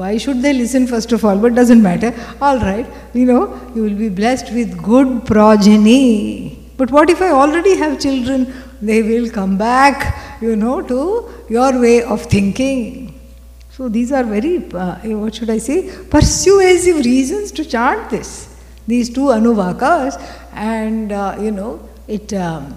[0.00, 1.38] Why should they listen first of all?
[1.38, 2.12] But doesn't matter.
[2.42, 3.42] All right, you know,
[3.74, 6.72] you will be blessed with good progeny.
[6.76, 8.52] But what if I already have children?
[8.82, 10.98] They will come back, you know, to
[11.48, 13.14] your way of thinking.
[13.70, 15.78] So these are very, uh, what should I say,
[16.10, 18.32] persuasive reasons to chant this.
[18.88, 20.20] These two anuvakas,
[20.52, 22.32] and uh, you know, it.
[22.32, 22.76] Um,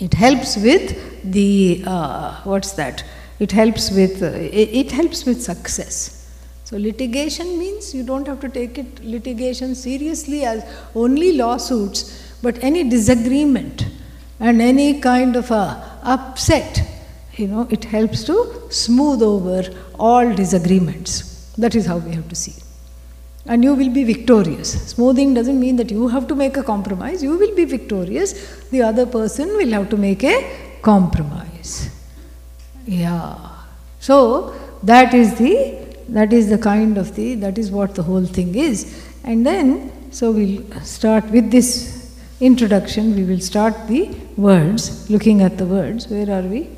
[0.00, 3.04] it helps with the, uh, what's that?
[3.38, 6.16] It helps with, uh, it, helps with success.
[6.64, 12.62] So litigation means you don't have to take it litigation seriously as only lawsuits, but
[12.62, 13.86] any disagreement
[14.38, 16.82] and any kind of a upset,
[17.36, 19.64] you know, it helps to smooth over
[19.98, 21.52] all disagreements.
[21.58, 22.54] That is how we have to see.
[23.46, 24.90] And you will be victorious.
[24.90, 28.32] Smoothing doesn't mean that you have to make a compromise, you will be victorious.
[28.70, 31.90] The other person will have to make a compromise.
[32.86, 33.36] Yeah.
[34.00, 35.78] So that is the
[36.08, 39.06] that is the kind of the that is what the whole thing is.
[39.24, 42.00] And then so we'll start with this
[42.40, 46.08] introduction, we will start the words, looking at the words.
[46.08, 46.68] Where are we?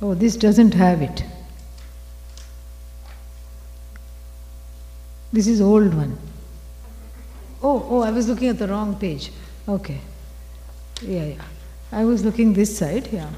[0.00, 1.24] Oh, this doesn't have it.
[5.32, 6.16] This is old one.
[7.62, 9.32] Oh, oh, I was looking at the wrong page.
[9.68, 10.00] Okay.
[11.02, 11.44] Yeah, yeah.
[11.92, 13.30] I was looking this side, yeah.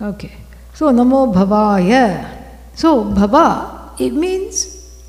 [0.00, 0.32] Okay.
[0.74, 2.44] So, Namo Bhavaya.
[2.74, 5.00] So, Bhava, it means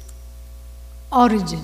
[1.12, 1.64] origin.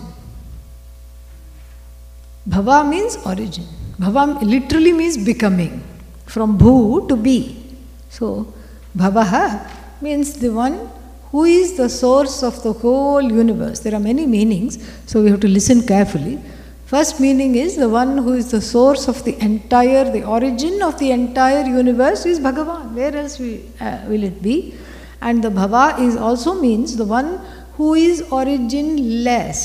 [2.48, 3.66] Bhava means origin.
[4.00, 5.82] Bhava literally means becoming.
[6.26, 7.64] From bhu to be.
[8.10, 8.54] So,
[8.98, 9.70] Bhavaha
[10.02, 10.90] means the one
[11.34, 13.80] who is the source of the whole universe.
[13.80, 14.74] There are many meanings,
[15.08, 16.40] so we have to listen carefully.
[16.86, 21.00] First meaning is the one who is the source of the entire, the origin of
[21.00, 22.94] the entire universe is Bhagavan.
[22.94, 24.76] Where else we, uh, will it be?
[25.22, 27.42] And the Bhava is also means the one
[27.78, 29.62] who is originless.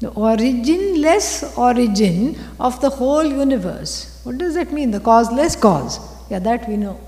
[0.00, 4.20] The originless origin of the whole universe.
[4.24, 4.90] What does that mean?
[4.90, 6.00] The causeless cause.
[6.30, 6.98] Yeah, that we know.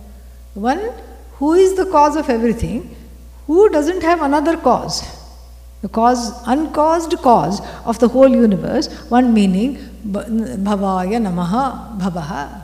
[0.55, 0.93] One
[1.39, 2.95] who is the cause of everything,
[3.49, 5.03] who doesn't have another cause.
[5.81, 9.77] The cause, uncaused cause of the whole universe, one meaning
[10.07, 12.63] Bhavaya Namaha Bhavaha.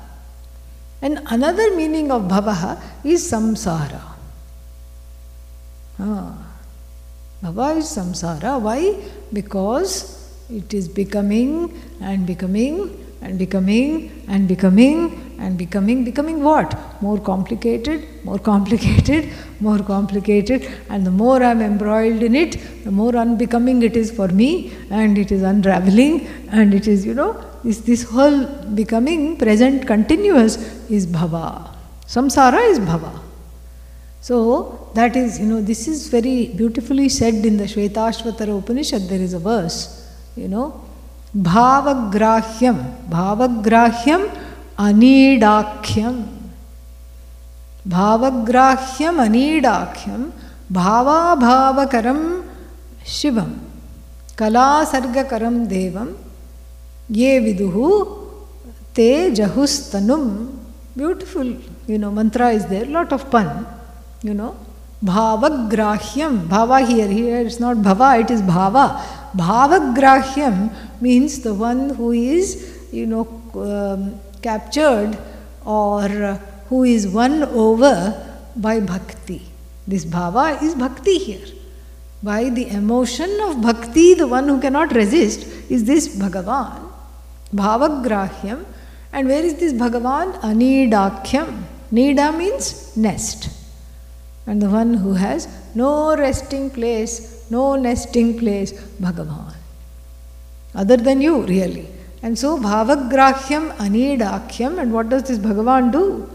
[1.01, 4.03] And another meaning of Bhavaha is Samsara.
[5.99, 6.37] Ah.
[7.43, 8.61] Bhava is Samsara.
[8.61, 8.97] Why?
[9.33, 16.77] Because it is becoming and becoming and becoming and becoming and becoming becoming what?
[17.03, 19.31] More complicated more complicated
[19.61, 20.67] more complicated.
[20.89, 22.53] And the more i'm embroiled in it
[22.85, 27.15] the more unbecoming it is for me and it is unraveling and it is you
[27.15, 27.33] know
[27.63, 28.47] this, this whole
[28.81, 30.57] becoming present continuous
[30.91, 31.71] is bhava.
[32.07, 33.21] Samsara is bhava.
[34.21, 39.21] So that is you know this is very beautifully said in the shvetashvatara upanishad there
[39.21, 39.79] is a verse
[40.37, 40.67] you know
[41.37, 42.79] bhavagrahyam
[43.15, 44.23] bhavagrahyam
[44.79, 46.17] अनीडाख्यम।
[47.87, 50.23] भावग्राह्यम, अनीडाख्यम
[50.73, 52.21] भावाभावकरम
[53.09, 53.53] शिवम।
[54.39, 56.09] कलासर्गकरम देवम
[57.11, 57.89] ये विदुहु
[58.97, 60.25] ते जहुस्तनुम।
[60.97, 61.57] Beautiful
[61.91, 63.49] you know mantra is there lot of pun
[64.25, 64.55] you know
[65.05, 68.87] भावग्राह्यम, Bhawa here here it's not भवा इट इज़ भावा
[69.37, 70.69] भावग्राह्यम
[71.03, 72.57] means the one who is
[72.95, 73.23] you know
[74.49, 75.19] captured
[75.65, 76.09] or
[76.69, 77.97] who is won over
[78.57, 79.43] by bhakti.
[79.87, 81.49] This bhava is bhakti here.
[82.23, 86.91] By the emotion of bhakti, the one who cannot resist is this Bhagavan,
[87.55, 88.65] Bhavagrahyam.
[89.13, 90.41] And where is this Bhagavan?
[90.41, 91.65] Anidakyam.
[91.93, 93.51] Nida means nest.
[94.47, 99.55] And the one who has no resting place, no nesting place, Bhagavan.
[100.75, 101.87] Other than you, really.
[102.25, 104.81] And so bhavagrahyam anidakyam.
[104.81, 106.29] And what does this Bhagavan do?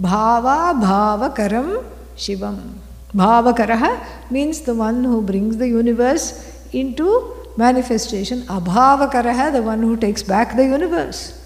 [0.00, 1.84] Bhava bhavakaram
[2.16, 2.58] shivam.
[3.14, 7.06] Bhavakaraha means the one who brings the universe into
[7.56, 8.42] manifestation.
[8.42, 11.36] Abhavakaraha, the one who takes back the universe.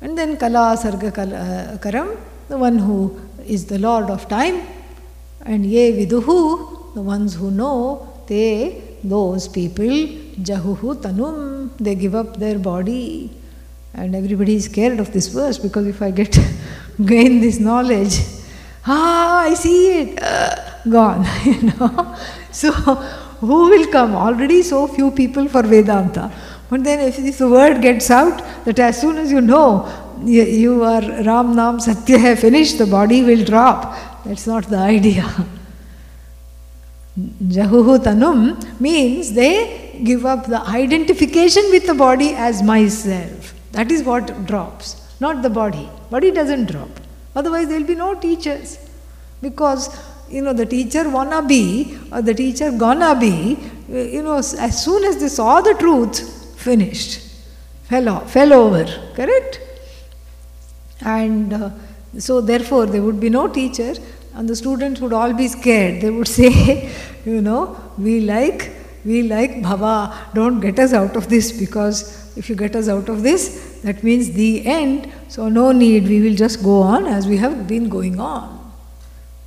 [0.00, 2.16] And then Kala Sarga uh, Karam,
[2.48, 4.62] the one who is the Lord of time.
[5.44, 12.36] And Ye Viduhu, the ones who know, they, those people Jahuhu Tanum, they give up
[12.38, 13.30] their body.
[13.94, 16.36] And everybody is scared of this verse because if I get
[17.04, 18.18] gain this knowledge,
[18.86, 20.56] ah, I see it, uh,
[20.88, 22.16] gone, you know.
[22.50, 24.14] So, who will come?
[24.14, 26.32] Already so few people for Vedanta.
[26.68, 29.88] But then if, if the word gets out, that as soon as you know
[30.24, 33.96] you, you are Ram Nam Satya hai finished, the body will drop.
[34.24, 35.24] That's not the idea.
[37.16, 43.54] Jahuhu Tanum means they give up the identification with the body as myself.
[43.72, 45.88] That is what drops, not the body.
[46.10, 46.88] Body doesn't drop.
[47.36, 48.78] Otherwise, there will be no teachers.
[49.42, 49.88] Because,
[50.30, 55.04] you know, the teacher wanna be or the teacher gonna be, you know, as soon
[55.04, 57.20] as they saw the truth, finished.
[57.84, 58.84] Fell, off, fell over.
[59.14, 59.60] Correct?
[61.00, 61.70] And uh,
[62.18, 63.94] so, therefore, there would be no teacher
[64.34, 66.00] and the students would all be scared.
[66.00, 66.90] They would say,
[67.24, 68.72] you know, we like
[69.04, 73.08] we like Bhava, don't get us out of this because if you get us out
[73.08, 75.12] of this, that means the end.
[75.28, 78.72] So, no need, we will just go on as we have been going on.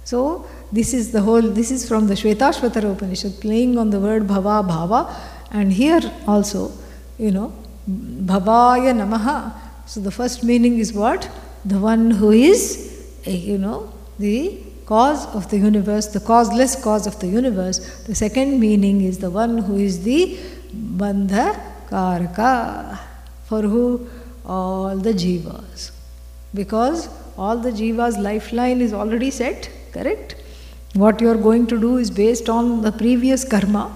[0.03, 4.23] So, this is the whole, this is from the Shvetashvatara Upanishad, playing on the word
[4.23, 5.13] bhava, bhava,
[5.51, 6.71] and here also,
[7.17, 7.53] you know,
[7.89, 9.53] bhavaya namaha.
[9.85, 11.29] So the first meaning is what?
[11.63, 17.19] The one who is, you know, the cause of the universe, the causeless cause of
[17.19, 17.79] the universe.
[18.05, 20.37] The second meaning is the one who is the
[20.73, 21.45] bandha
[21.89, 22.97] karaka,
[23.45, 24.09] for who
[24.45, 25.91] all the jivas.
[26.53, 30.35] Because all the jivas' lifeline is already set, correct?
[30.93, 33.95] What you are going to do is based on the previous karma.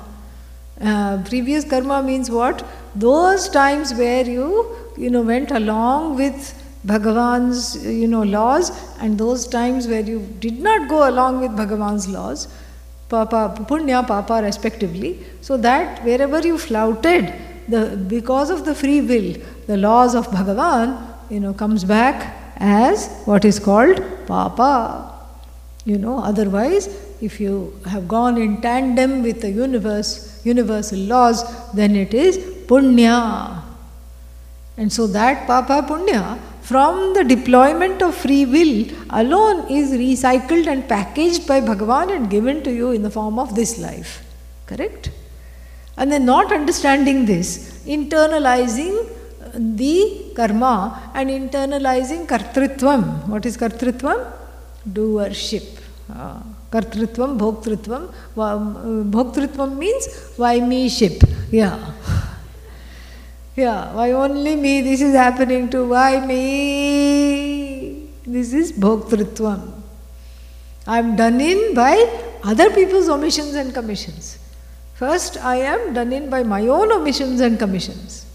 [0.80, 2.66] Uh, previous karma means what?
[2.96, 9.48] Those times where you, you know, went along with Bhagavan's, you know, laws, and those
[9.48, 12.48] times where you did not go along with Bhagavan's laws,
[13.08, 15.20] papa, punya, papa, respectively.
[15.42, 17.34] So that wherever you flouted,
[17.68, 19.36] the because of the free will,
[19.68, 20.98] the laws of Bhagavan,
[21.30, 25.08] you know, comes back as what is called papa.
[25.86, 26.88] You know, otherwise,
[27.22, 33.62] if you have gone in tandem with the universe, universal laws, then it is punya.
[34.78, 36.40] And so that papa punya
[36.72, 38.76] from the deployment of free will
[39.22, 43.50] alone is recycled and packaged by Bhagavan and given to you in the form of
[43.60, 44.12] this life.
[44.70, 45.12] Correct?
[45.98, 47.48] And then not understanding this,
[47.86, 48.94] internalizing
[49.54, 53.28] the karma and internalizing kartritvam.
[53.28, 54.20] What is kartritvam?
[54.98, 55.68] Doership.
[56.10, 56.40] Uh,
[56.72, 58.04] kartritvam, bhoktritvam.
[59.16, 60.08] Bhoktritvam means
[60.70, 61.22] me ship.
[61.52, 61.78] Yeah.
[63.57, 64.83] Yeah, why only me?
[64.83, 68.09] This is happening to why me?
[68.27, 69.73] This is bhoktritvam.
[70.87, 71.95] I am done in by
[72.45, 74.39] other people's omissions and commissions.
[74.95, 78.27] First, I am done in by my own omissions and commissions.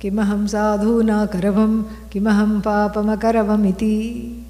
[0.00, 4.44] किमहं साधु न करवं किमहं पापमकरवम् इति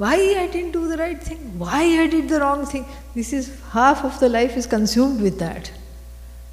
[0.00, 2.86] why I didn't do the right thing, why I did the wrong thing.
[3.14, 5.70] This is half of the life is consumed with that.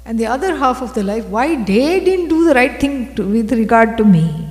[0.04, 3.26] And the other half of the life, why they didn't do the right thing to,
[3.26, 4.48] with regard to me.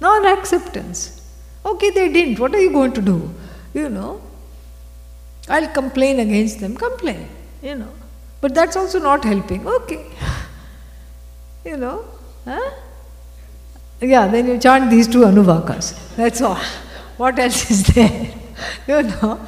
[0.00, 1.22] Non acceptance.
[1.64, 2.38] Okay, they didn't.
[2.38, 3.32] What are you going to do?
[3.74, 4.20] You know,
[5.48, 6.76] I'll complain against them.
[6.76, 7.28] Complain,
[7.62, 7.92] you know.
[8.40, 9.66] But that's also not helping.
[9.66, 10.04] Okay.
[11.64, 12.04] you know,
[12.44, 12.70] Huh?
[14.00, 15.94] Yeah, then you chant these two anuvakas.
[16.16, 16.60] That's all.
[17.16, 18.30] What else is there?
[18.86, 19.40] you know.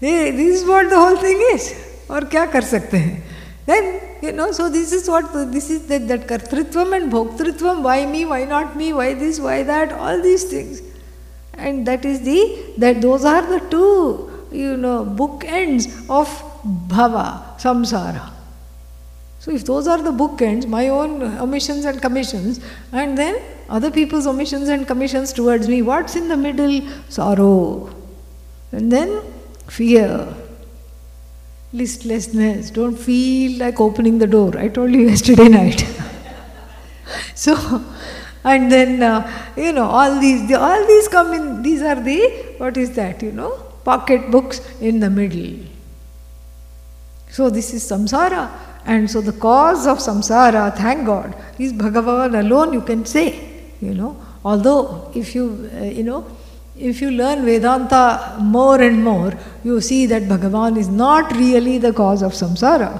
[0.00, 1.74] This is what the whole thing is.
[2.10, 3.29] और क्या कर सकते हैं
[3.65, 8.05] then you know so this is what this is that, that kartritvam and bhoktritvam why
[8.05, 10.81] me why not me why this why that all these things
[11.53, 16.27] and that is the that those are the two you know bookends of
[16.89, 18.31] bhava samsara
[19.41, 22.59] so if those are the bookends, my own omissions and commissions,
[22.91, 26.87] and then other people's omissions and commissions towards me, what's in the middle?
[27.09, 27.89] Sorrow.
[28.71, 29.23] And then
[29.67, 30.31] fear,
[31.73, 34.57] listlessness, don't feel like opening the door.
[34.57, 35.85] I told you yesterday night.
[37.35, 37.83] so,
[38.43, 42.55] and then, uh, you know, all these, the, all these come in, these are the,
[42.57, 43.51] what is that, you know,
[43.83, 45.65] pocket books in the middle.
[47.29, 48.51] So this is samsara.
[48.85, 53.93] And so the cause of samsara, thank God, is Bhagavan alone, you can say, you
[53.93, 54.17] know.
[54.43, 56.25] Although, if you, uh, you know,
[56.81, 61.93] if you learn Vedanta more and more, you see that Bhagavan is not really the
[61.93, 62.91] cause of samsara.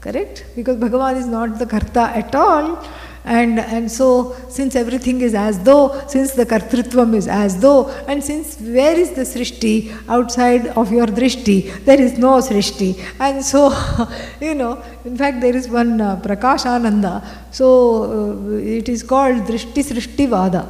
[0.00, 0.44] Correct?
[0.56, 2.82] Because Bhagavan is not the karta at all.
[3.24, 8.24] And, and so, since everything is as though, since the kartritvam is as though, and
[8.24, 11.84] since where is the srishti outside of your drishti?
[11.84, 12.98] There is no srishti.
[13.20, 13.68] And so,
[14.40, 17.22] you know, in fact, there is one uh, Prakashananda.
[17.50, 17.68] So,
[18.04, 20.66] uh, it is called drishti srishti vada.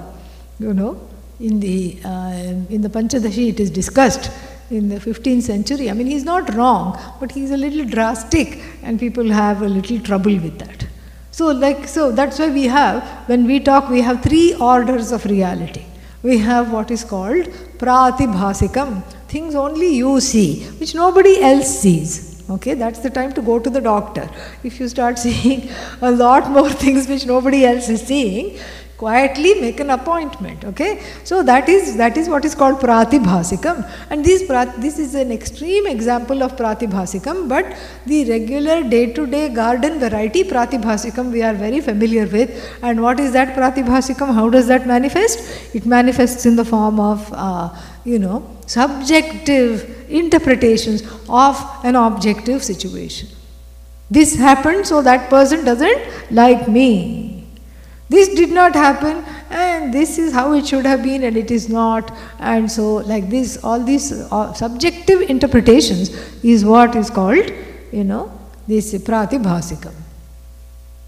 [0.58, 1.07] You know,
[1.40, 4.30] in the, uh, in the Panchadashi it is discussed
[4.70, 5.88] in the 15th century.
[5.88, 9.98] I mean, he's not wrong, but he's a little drastic, and people have a little
[10.00, 10.86] trouble with that.
[11.30, 15.24] So, like, so that's why we have, when we talk, we have three orders of
[15.24, 15.84] reality.
[16.22, 17.46] We have what is called
[17.78, 22.42] pratibhasikam, things only you see, which nobody else sees.
[22.50, 24.28] Okay, that's the time to go to the doctor.
[24.64, 25.68] If you start seeing
[26.02, 28.58] a lot more things which nobody else is seeing,
[28.98, 31.00] quietly make an appointment okay?
[31.22, 33.88] So that is that is what is called pratibhasikam.
[34.10, 34.42] And this
[34.86, 37.76] this is an extreme example of pratibhasikam but
[38.06, 42.50] the regular day to day garden variety pratibhasikam we are very familiar with.
[42.82, 44.34] And what is that pratibhasikam?
[44.34, 45.74] How does that manifest?
[45.74, 47.68] It manifests in the form of uh,
[48.04, 48.36] you know
[48.66, 53.28] subjective interpretations of an objective situation.
[54.10, 57.37] This happened so that person doesn't like me
[58.08, 61.68] this did not happen, and this is how it should have been and it is
[61.68, 62.10] not.
[62.38, 66.10] And so like this all these uh, subjective interpretations
[66.42, 67.50] is what is called
[67.92, 68.32] you know
[68.66, 69.94] this pratibhasikam.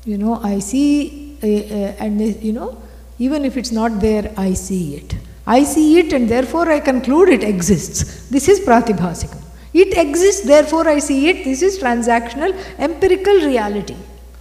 [0.04, 2.76] You know i see uh, uh, and you know
[3.18, 5.16] even if it's not there i see it.
[5.46, 8.28] I see it and therefore i conclude it exists.
[8.28, 9.42] This is pratibhasikam.
[9.72, 11.44] It exists therefore i see it.
[11.44, 13.96] This is transactional empirical reality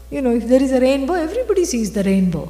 [0.09, 2.47] you know if there is a rainbow everybody sees the rainbow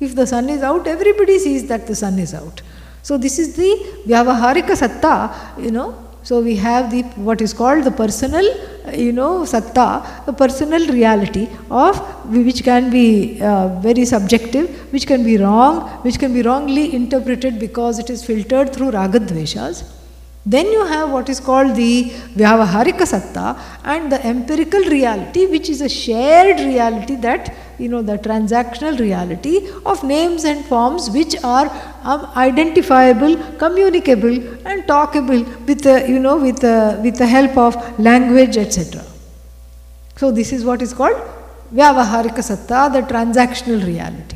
[0.00, 2.60] if the sun is out, everybody sees that the sun is out.
[3.02, 6.02] So this is the Vyavaharika Satta, you know.
[6.22, 8.44] So we have the what is called the personal,
[8.92, 11.98] you know, Satta, the personal reality of
[12.30, 17.60] which can be uh, very subjective, which can be wrong, which can be wrongly interpreted
[17.60, 19.84] because it is filtered through ragadveshas.
[20.54, 22.04] Then you have what is called the
[22.40, 28.16] Vyavaharika Satta and the empirical reality, which is a shared reality that, you know, the
[28.16, 31.68] transactional reality of names and forms which are
[32.04, 37.98] um, identifiable, communicable, and talkable with, the, you know, with, the, with the help of
[37.98, 39.04] language, etc.
[40.14, 41.20] So, this is what is called
[41.74, 44.35] Vyavaharika Satta, the transactional reality.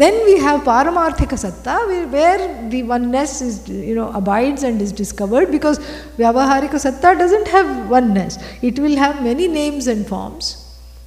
[0.00, 1.76] Then we have Paramarthika Satta
[2.12, 5.78] where the oneness is, you know, abides and is discovered because
[6.18, 8.38] Vyavaharika Satta doesn't have oneness.
[8.62, 10.44] It will have many names and forms.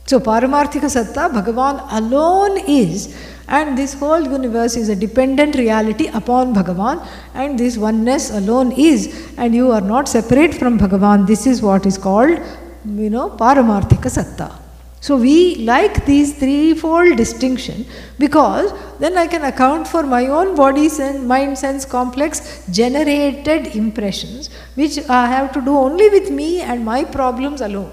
[0.07, 3.15] So Paramarthika Satta, Bhagavan alone is
[3.47, 9.33] and this whole universe is a dependent reality upon Bhagavan and this oneness alone is
[9.37, 11.27] and you are not separate from Bhagavan.
[11.27, 12.39] This is what is called,
[12.85, 14.60] you know, Paramarthika Satta.
[15.01, 17.85] So we like these threefold distinction
[18.19, 24.51] because then I can account for my own body, sense, mind, sense complex generated impressions
[24.75, 27.91] which I have to do only with me and my problems alone.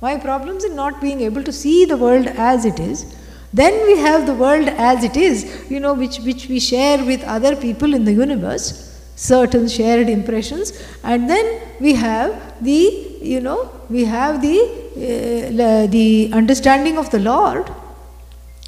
[0.00, 3.16] My problems in not being able to see the world as it is.
[3.52, 7.24] Then we have the world as it is, you know, which, which we share with
[7.24, 13.70] other people in the universe, certain shared impressions, and then we have the you know,
[13.88, 17.70] we have the, uh, the understanding of the Lord.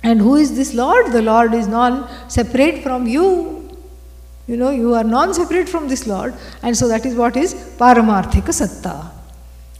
[0.03, 1.13] And who is this Lord?
[1.13, 3.69] The Lord is non separate from you.
[4.47, 7.55] You know, you are non separate from this Lord, and so that is what is
[7.55, 9.11] Paramarthika Satta.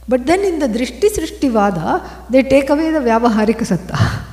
[0.07, 4.25] But then in the Drishti Vada, they take away the Vyavaharika Satta.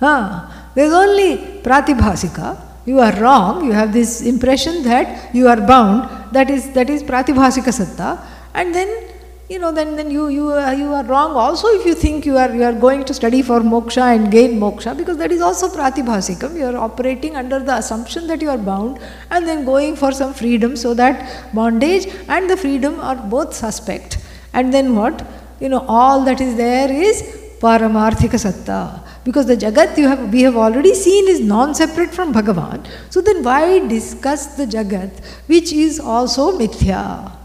[0.00, 2.60] ah, there is only Pratibhasika.
[2.86, 7.02] You are wrong, you have this impression that you are bound, that is, that is
[7.02, 8.18] Pratibhasika Satta.
[8.54, 9.11] And then
[9.52, 12.36] you know, then, then you, you, uh, you are wrong also if you think you
[12.38, 15.68] are, you are going to study for moksha and gain moksha because that is also
[15.68, 16.56] pratibhasikam.
[16.56, 18.98] You are operating under the assumption that you are bound
[19.30, 24.18] and then going for some freedom so that bondage and the freedom are both suspect.
[24.54, 25.26] And then what?
[25.60, 27.22] You know, all that is there is
[27.60, 29.02] paramarthika satta.
[29.24, 32.84] Because the Jagat you have, we have already seen is non-separate from Bhagavan.
[33.10, 35.12] So then why discuss the Jagat
[35.46, 37.41] which is also mithya?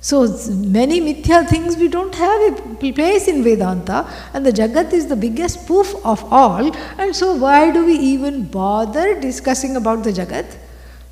[0.00, 5.08] So many mithya things we don't have a place in Vedanta and the Jagat is
[5.08, 10.10] the biggest proof of all and so why do we even bother discussing about the
[10.10, 10.56] Jagat?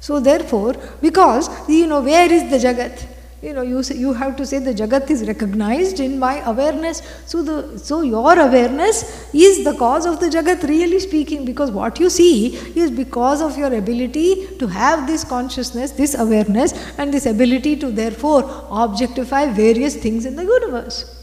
[0.01, 3.17] So therefore, because you know where is the Jagat?
[3.41, 7.03] You know you, say, you have to say the jagat is recognized in my awareness.
[7.26, 12.01] So the so your awareness is the cause of the jagat really speaking because what
[12.01, 17.26] you see is because of your ability to have this consciousness this awareness and this
[17.26, 21.14] ability to therefore objectify various things in the universe.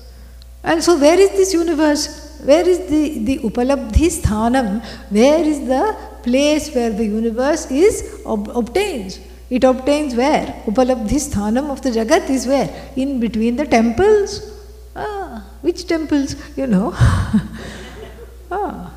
[0.63, 2.39] And so where is this universe?
[2.45, 4.84] Where is the the upalabdhi sthanam?
[5.09, 10.47] Where is the place where the universe is ob- obtains it obtains where?
[10.65, 12.69] Upalabdhi sthanam of the Jagat is where?
[12.95, 14.51] In between the temples.
[14.95, 16.35] Ah, which temples?
[16.57, 16.93] You know.
[18.51, 18.91] ah,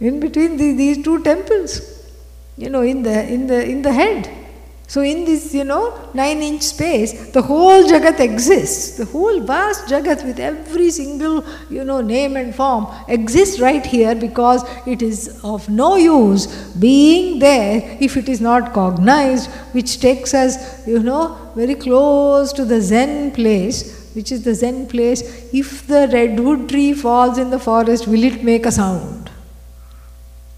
[0.00, 1.80] in between the, these two temples.
[2.56, 4.45] You know, in the in the in the head.
[4.88, 8.96] So, in this, you know, nine inch space, the whole Jagat exists.
[8.96, 14.14] The whole vast Jagat with every single, you know, name and form exists right here
[14.14, 20.34] because it is of no use being there if it is not cognized, which takes
[20.34, 25.52] us, you know, very close to the Zen place, which is the Zen place.
[25.52, 29.25] If the redwood tree falls in the forest, will it make a sound?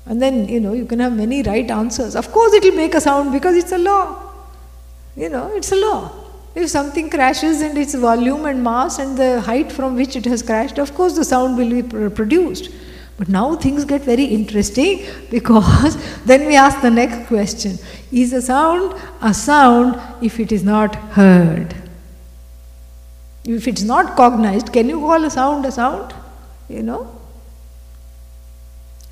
[0.09, 2.17] And then, you know, you can have many right answers.
[2.17, 4.23] Of course, it will make a sound because it's a law.
[5.15, 6.11] You know, it's a law.
[6.55, 10.43] If something crashes and its volume and mass and the height from which it has
[10.43, 12.71] crashed, of course, the sound will be produced.
[13.19, 17.79] But now things get very interesting because then we ask the next question
[18.11, 21.75] Is a sound a sound if it is not heard?
[23.45, 26.15] If it's not cognized, can you call a sound a sound?
[26.69, 27.18] You know?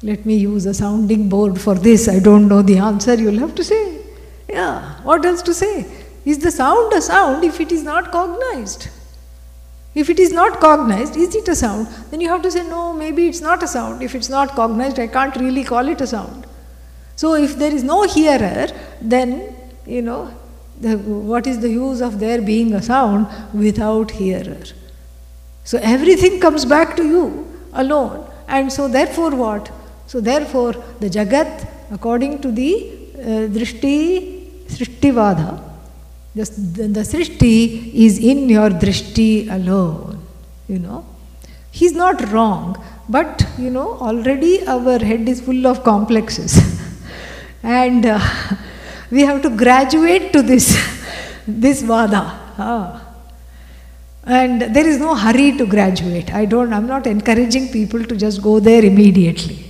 [0.07, 2.09] Let me use a sounding board for this.
[2.09, 3.15] I don't know the answer.
[3.15, 4.03] You'll have to say,
[4.49, 5.85] yeah, what else to say?
[6.25, 8.89] Is the sound a sound if it is not cognized?
[9.97, 11.89] If it is not cognized, is it a sound?
[12.11, 14.01] Then you have to say, no, maybe it's not a sound.
[14.01, 16.47] If it's not cognized, I can't really call it a sound.
[17.17, 18.69] So if there is no hearer,
[19.01, 20.33] then, you know,
[20.81, 24.63] the, what is the use of there being a sound without hearer?
[25.65, 27.25] So everything comes back to you
[27.73, 28.25] alone.
[28.47, 29.73] And so therefore what?
[30.07, 35.63] So therefore the Jagat, according to the uh, Drishti, Srishtivada,
[36.35, 36.45] the,
[36.89, 40.25] the, Srishti is in your Drishti alone,
[40.69, 41.05] you know.
[41.71, 46.81] He's not wrong, but you know, already our head is full of complexes.
[47.63, 48.21] and uh,
[49.11, 50.77] we have to graduate to this,
[51.47, 52.39] this Vada.
[52.59, 53.03] Ah.
[54.25, 56.33] And there is no hurry to graduate.
[56.33, 59.66] I don't, I'm not encouraging people to just go there immediately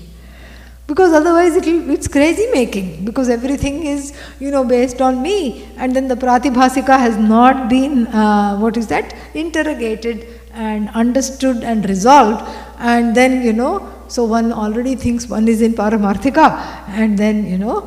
[0.87, 3.05] because otherwise it's crazy making.
[3.05, 5.68] Because everything is you know based on me.
[5.76, 9.14] And then the pratibhasika has not been uh, what is that?
[9.34, 12.45] Interrogated and understood and resolved.
[12.78, 16.47] And then you know so one already thinks one is in paramarthika.
[16.89, 17.80] And then you know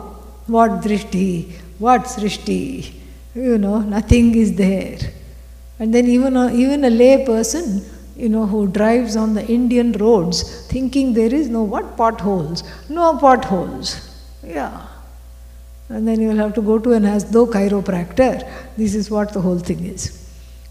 [0.48, 1.52] what drishti?
[1.78, 2.94] What srishti?
[3.34, 4.98] You know nothing is there.
[5.80, 7.86] And then even a, even a lay person
[8.20, 13.18] you know, who drives on the Indian roads thinking there is no what potholes, no
[13.18, 13.90] potholes.
[14.44, 14.88] Yeah.
[15.88, 18.48] And then you will have to go to an as though chiropractor.
[18.78, 20.20] This is what the whole thing is.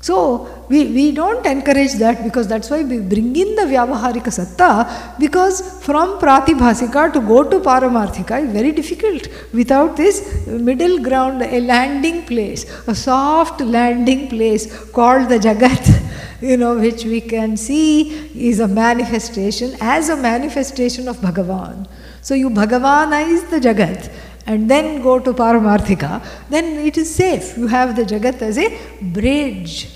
[0.00, 5.16] So we, we don't encourage that because that's why we bring in the Vyavaharika Satta
[5.18, 11.60] because from Pratibhasika to go to Paramarthika is very difficult without this middle ground, a
[11.60, 16.08] landing place, a soft landing place called the Jagat
[16.40, 21.86] you know, which we can see is a manifestation as a manifestation of Bhagavan.
[22.22, 24.12] So you Bhagavanize the Jagat
[24.46, 27.56] and then go to Paramarthika, then it is safe.
[27.56, 29.90] You have the Jagat as a bridge.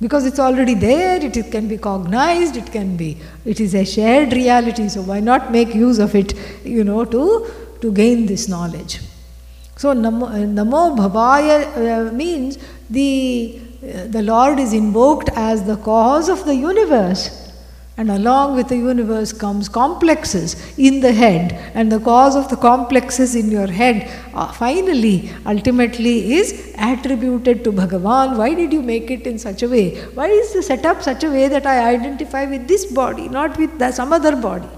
[0.00, 3.16] Because it's already there, it can be cognized, it can be,
[3.46, 6.34] it is a shared reality, so why not make use of it,
[6.64, 9.00] you know, to, to gain this knowledge.
[9.76, 12.58] So Namo, namo Bhavaya uh, means
[12.90, 17.42] the the Lord is invoked as the cause of the universe.
[17.98, 22.56] And along with the universe comes complexes in the head, and the cause of the
[22.56, 28.36] complexes in your head uh, finally, ultimately, is attributed to Bhagavan.
[28.36, 29.96] Why did you make it in such a way?
[30.12, 33.78] Why is the setup such a way that I identify with this body, not with
[33.78, 34.68] the, some other body?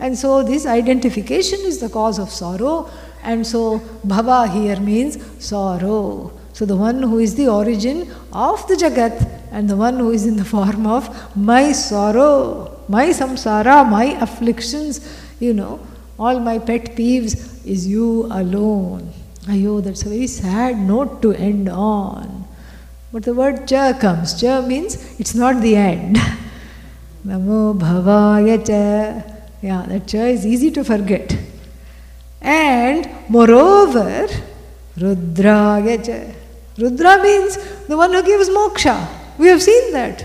[0.00, 2.90] And so, this identification is the cause of sorrow,
[3.22, 6.32] and so, Bhava here means sorrow.
[6.54, 10.24] So the one who is the origin of the Jagat and the one who is
[10.24, 15.00] in the form of my sorrow, my samsara, my afflictions,
[15.40, 15.80] you know,
[16.16, 19.12] all my pet peeves is you alone.
[19.46, 22.46] Ayo, that's a very sad note to end on.
[23.12, 24.40] But the word cha comes.
[24.40, 26.16] Cha means it's not the end.
[27.26, 29.28] Namo bhavaya cha.
[29.60, 31.36] Yeah, that cha is easy to forget.
[32.40, 34.28] And moreover,
[34.96, 36.43] rudraya cha.
[36.76, 37.56] Rudra means
[37.86, 39.08] the one who gives moksha.
[39.38, 40.24] We have seen that.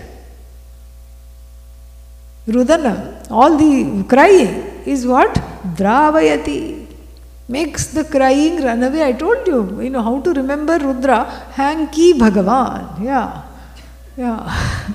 [2.46, 5.34] Rudana, all the crying is what?
[5.76, 6.86] Dravayati.
[7.48, 9.04] Makes the crying run away.
[9.04, 11.24] I told you, you know how to remember Rudra.
[11.52, 13.02] Hanky Bhagavan.
[13.02, 13.42] Yeah.
[14.16, 14.92] Yeah.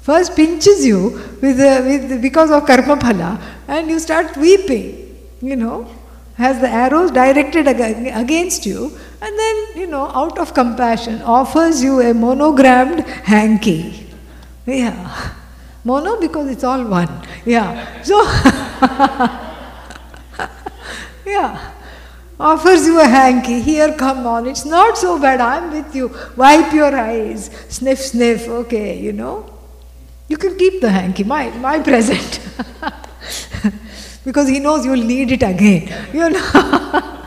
[0.00, 5.56] First pinches you with, uh, with because of karma phala and you start weeping, you
[5.56, 5.90] know,
[6.36, 12.00] has the arrows directed against you and then, you know, out of compassion, offers you
[12.00, 14.06] a monogrammed hanky.
[14.66, 15.32] Yeah.
[15.84, 17.08] Mono because it's all one.
[17.44, 18.02] Yeah.
[18.02, 18.22] So,
[21.26, 21.72] yeah.
[22.38, 23.62] Offers you a hanky.
[23.62, 24.46] Here, come on.
[24.46, 25.40] It's not so bad.
[25.40, 26.14] I'm with you.
[26.36, 27.50] Wipe your eyes.
[27.68, 28.46] Sniff, sniff.
[28.46, 29.50] Okay, you know.
[30.28, 32.40] You can keep the hanky, my, my present.
[34.26, 35.84] because he knows you'll need it again.
[36.12, 37.12] You know.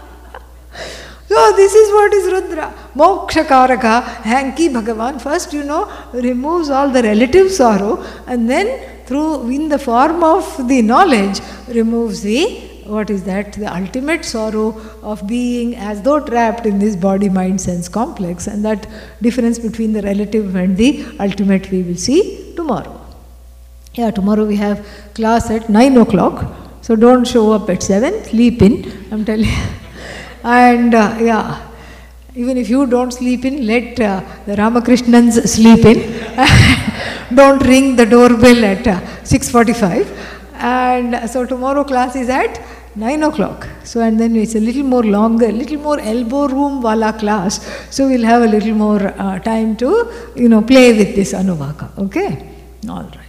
[1.31, 2.73] So this is what is Rudra.
[2.95, 9.47] Moksha Karaka, Hanky Bhagavan, first you know, removes all the relative sorrow and then through
[9.49, 13.53] in the form of the knowledge removes the what is that?
[13.53, 18.65] The ultimate sorrow of being as though trapped in this body, mind, sense complex, and
[18.65, 18.87] that
[19.21, 22.99] difference between the relative and the ultimate we will see tomorrow.
[23.93, 24.83] Yeah, tomorrow we have
[25.13, 26.51] class at 9 o'clock,
[26.81, 29.67] so don't show up at 7, sleep in, I'm telling you.
[30.43, 31.69] and uh, yeah,
[32.35, 35.99] even if you don't sleep in, let uh, the Ramakrishnans sleep in.
[37.35, 40.07] don't ring the doorbell at uh, 6.45.
[40.53, 42.61] And uh, so tomorrow class is at
[42.95, 43.67] 9 o'clock.
[43.83, 47.59] So, and then it's a little more longer, little more elbow room wala class.
[47.89, 51.97] So, we'll have a little more uh, time to, you know, play with this Anuvaka.
[51.97, 52.49] Okay?
[52.87, 53.28] All right.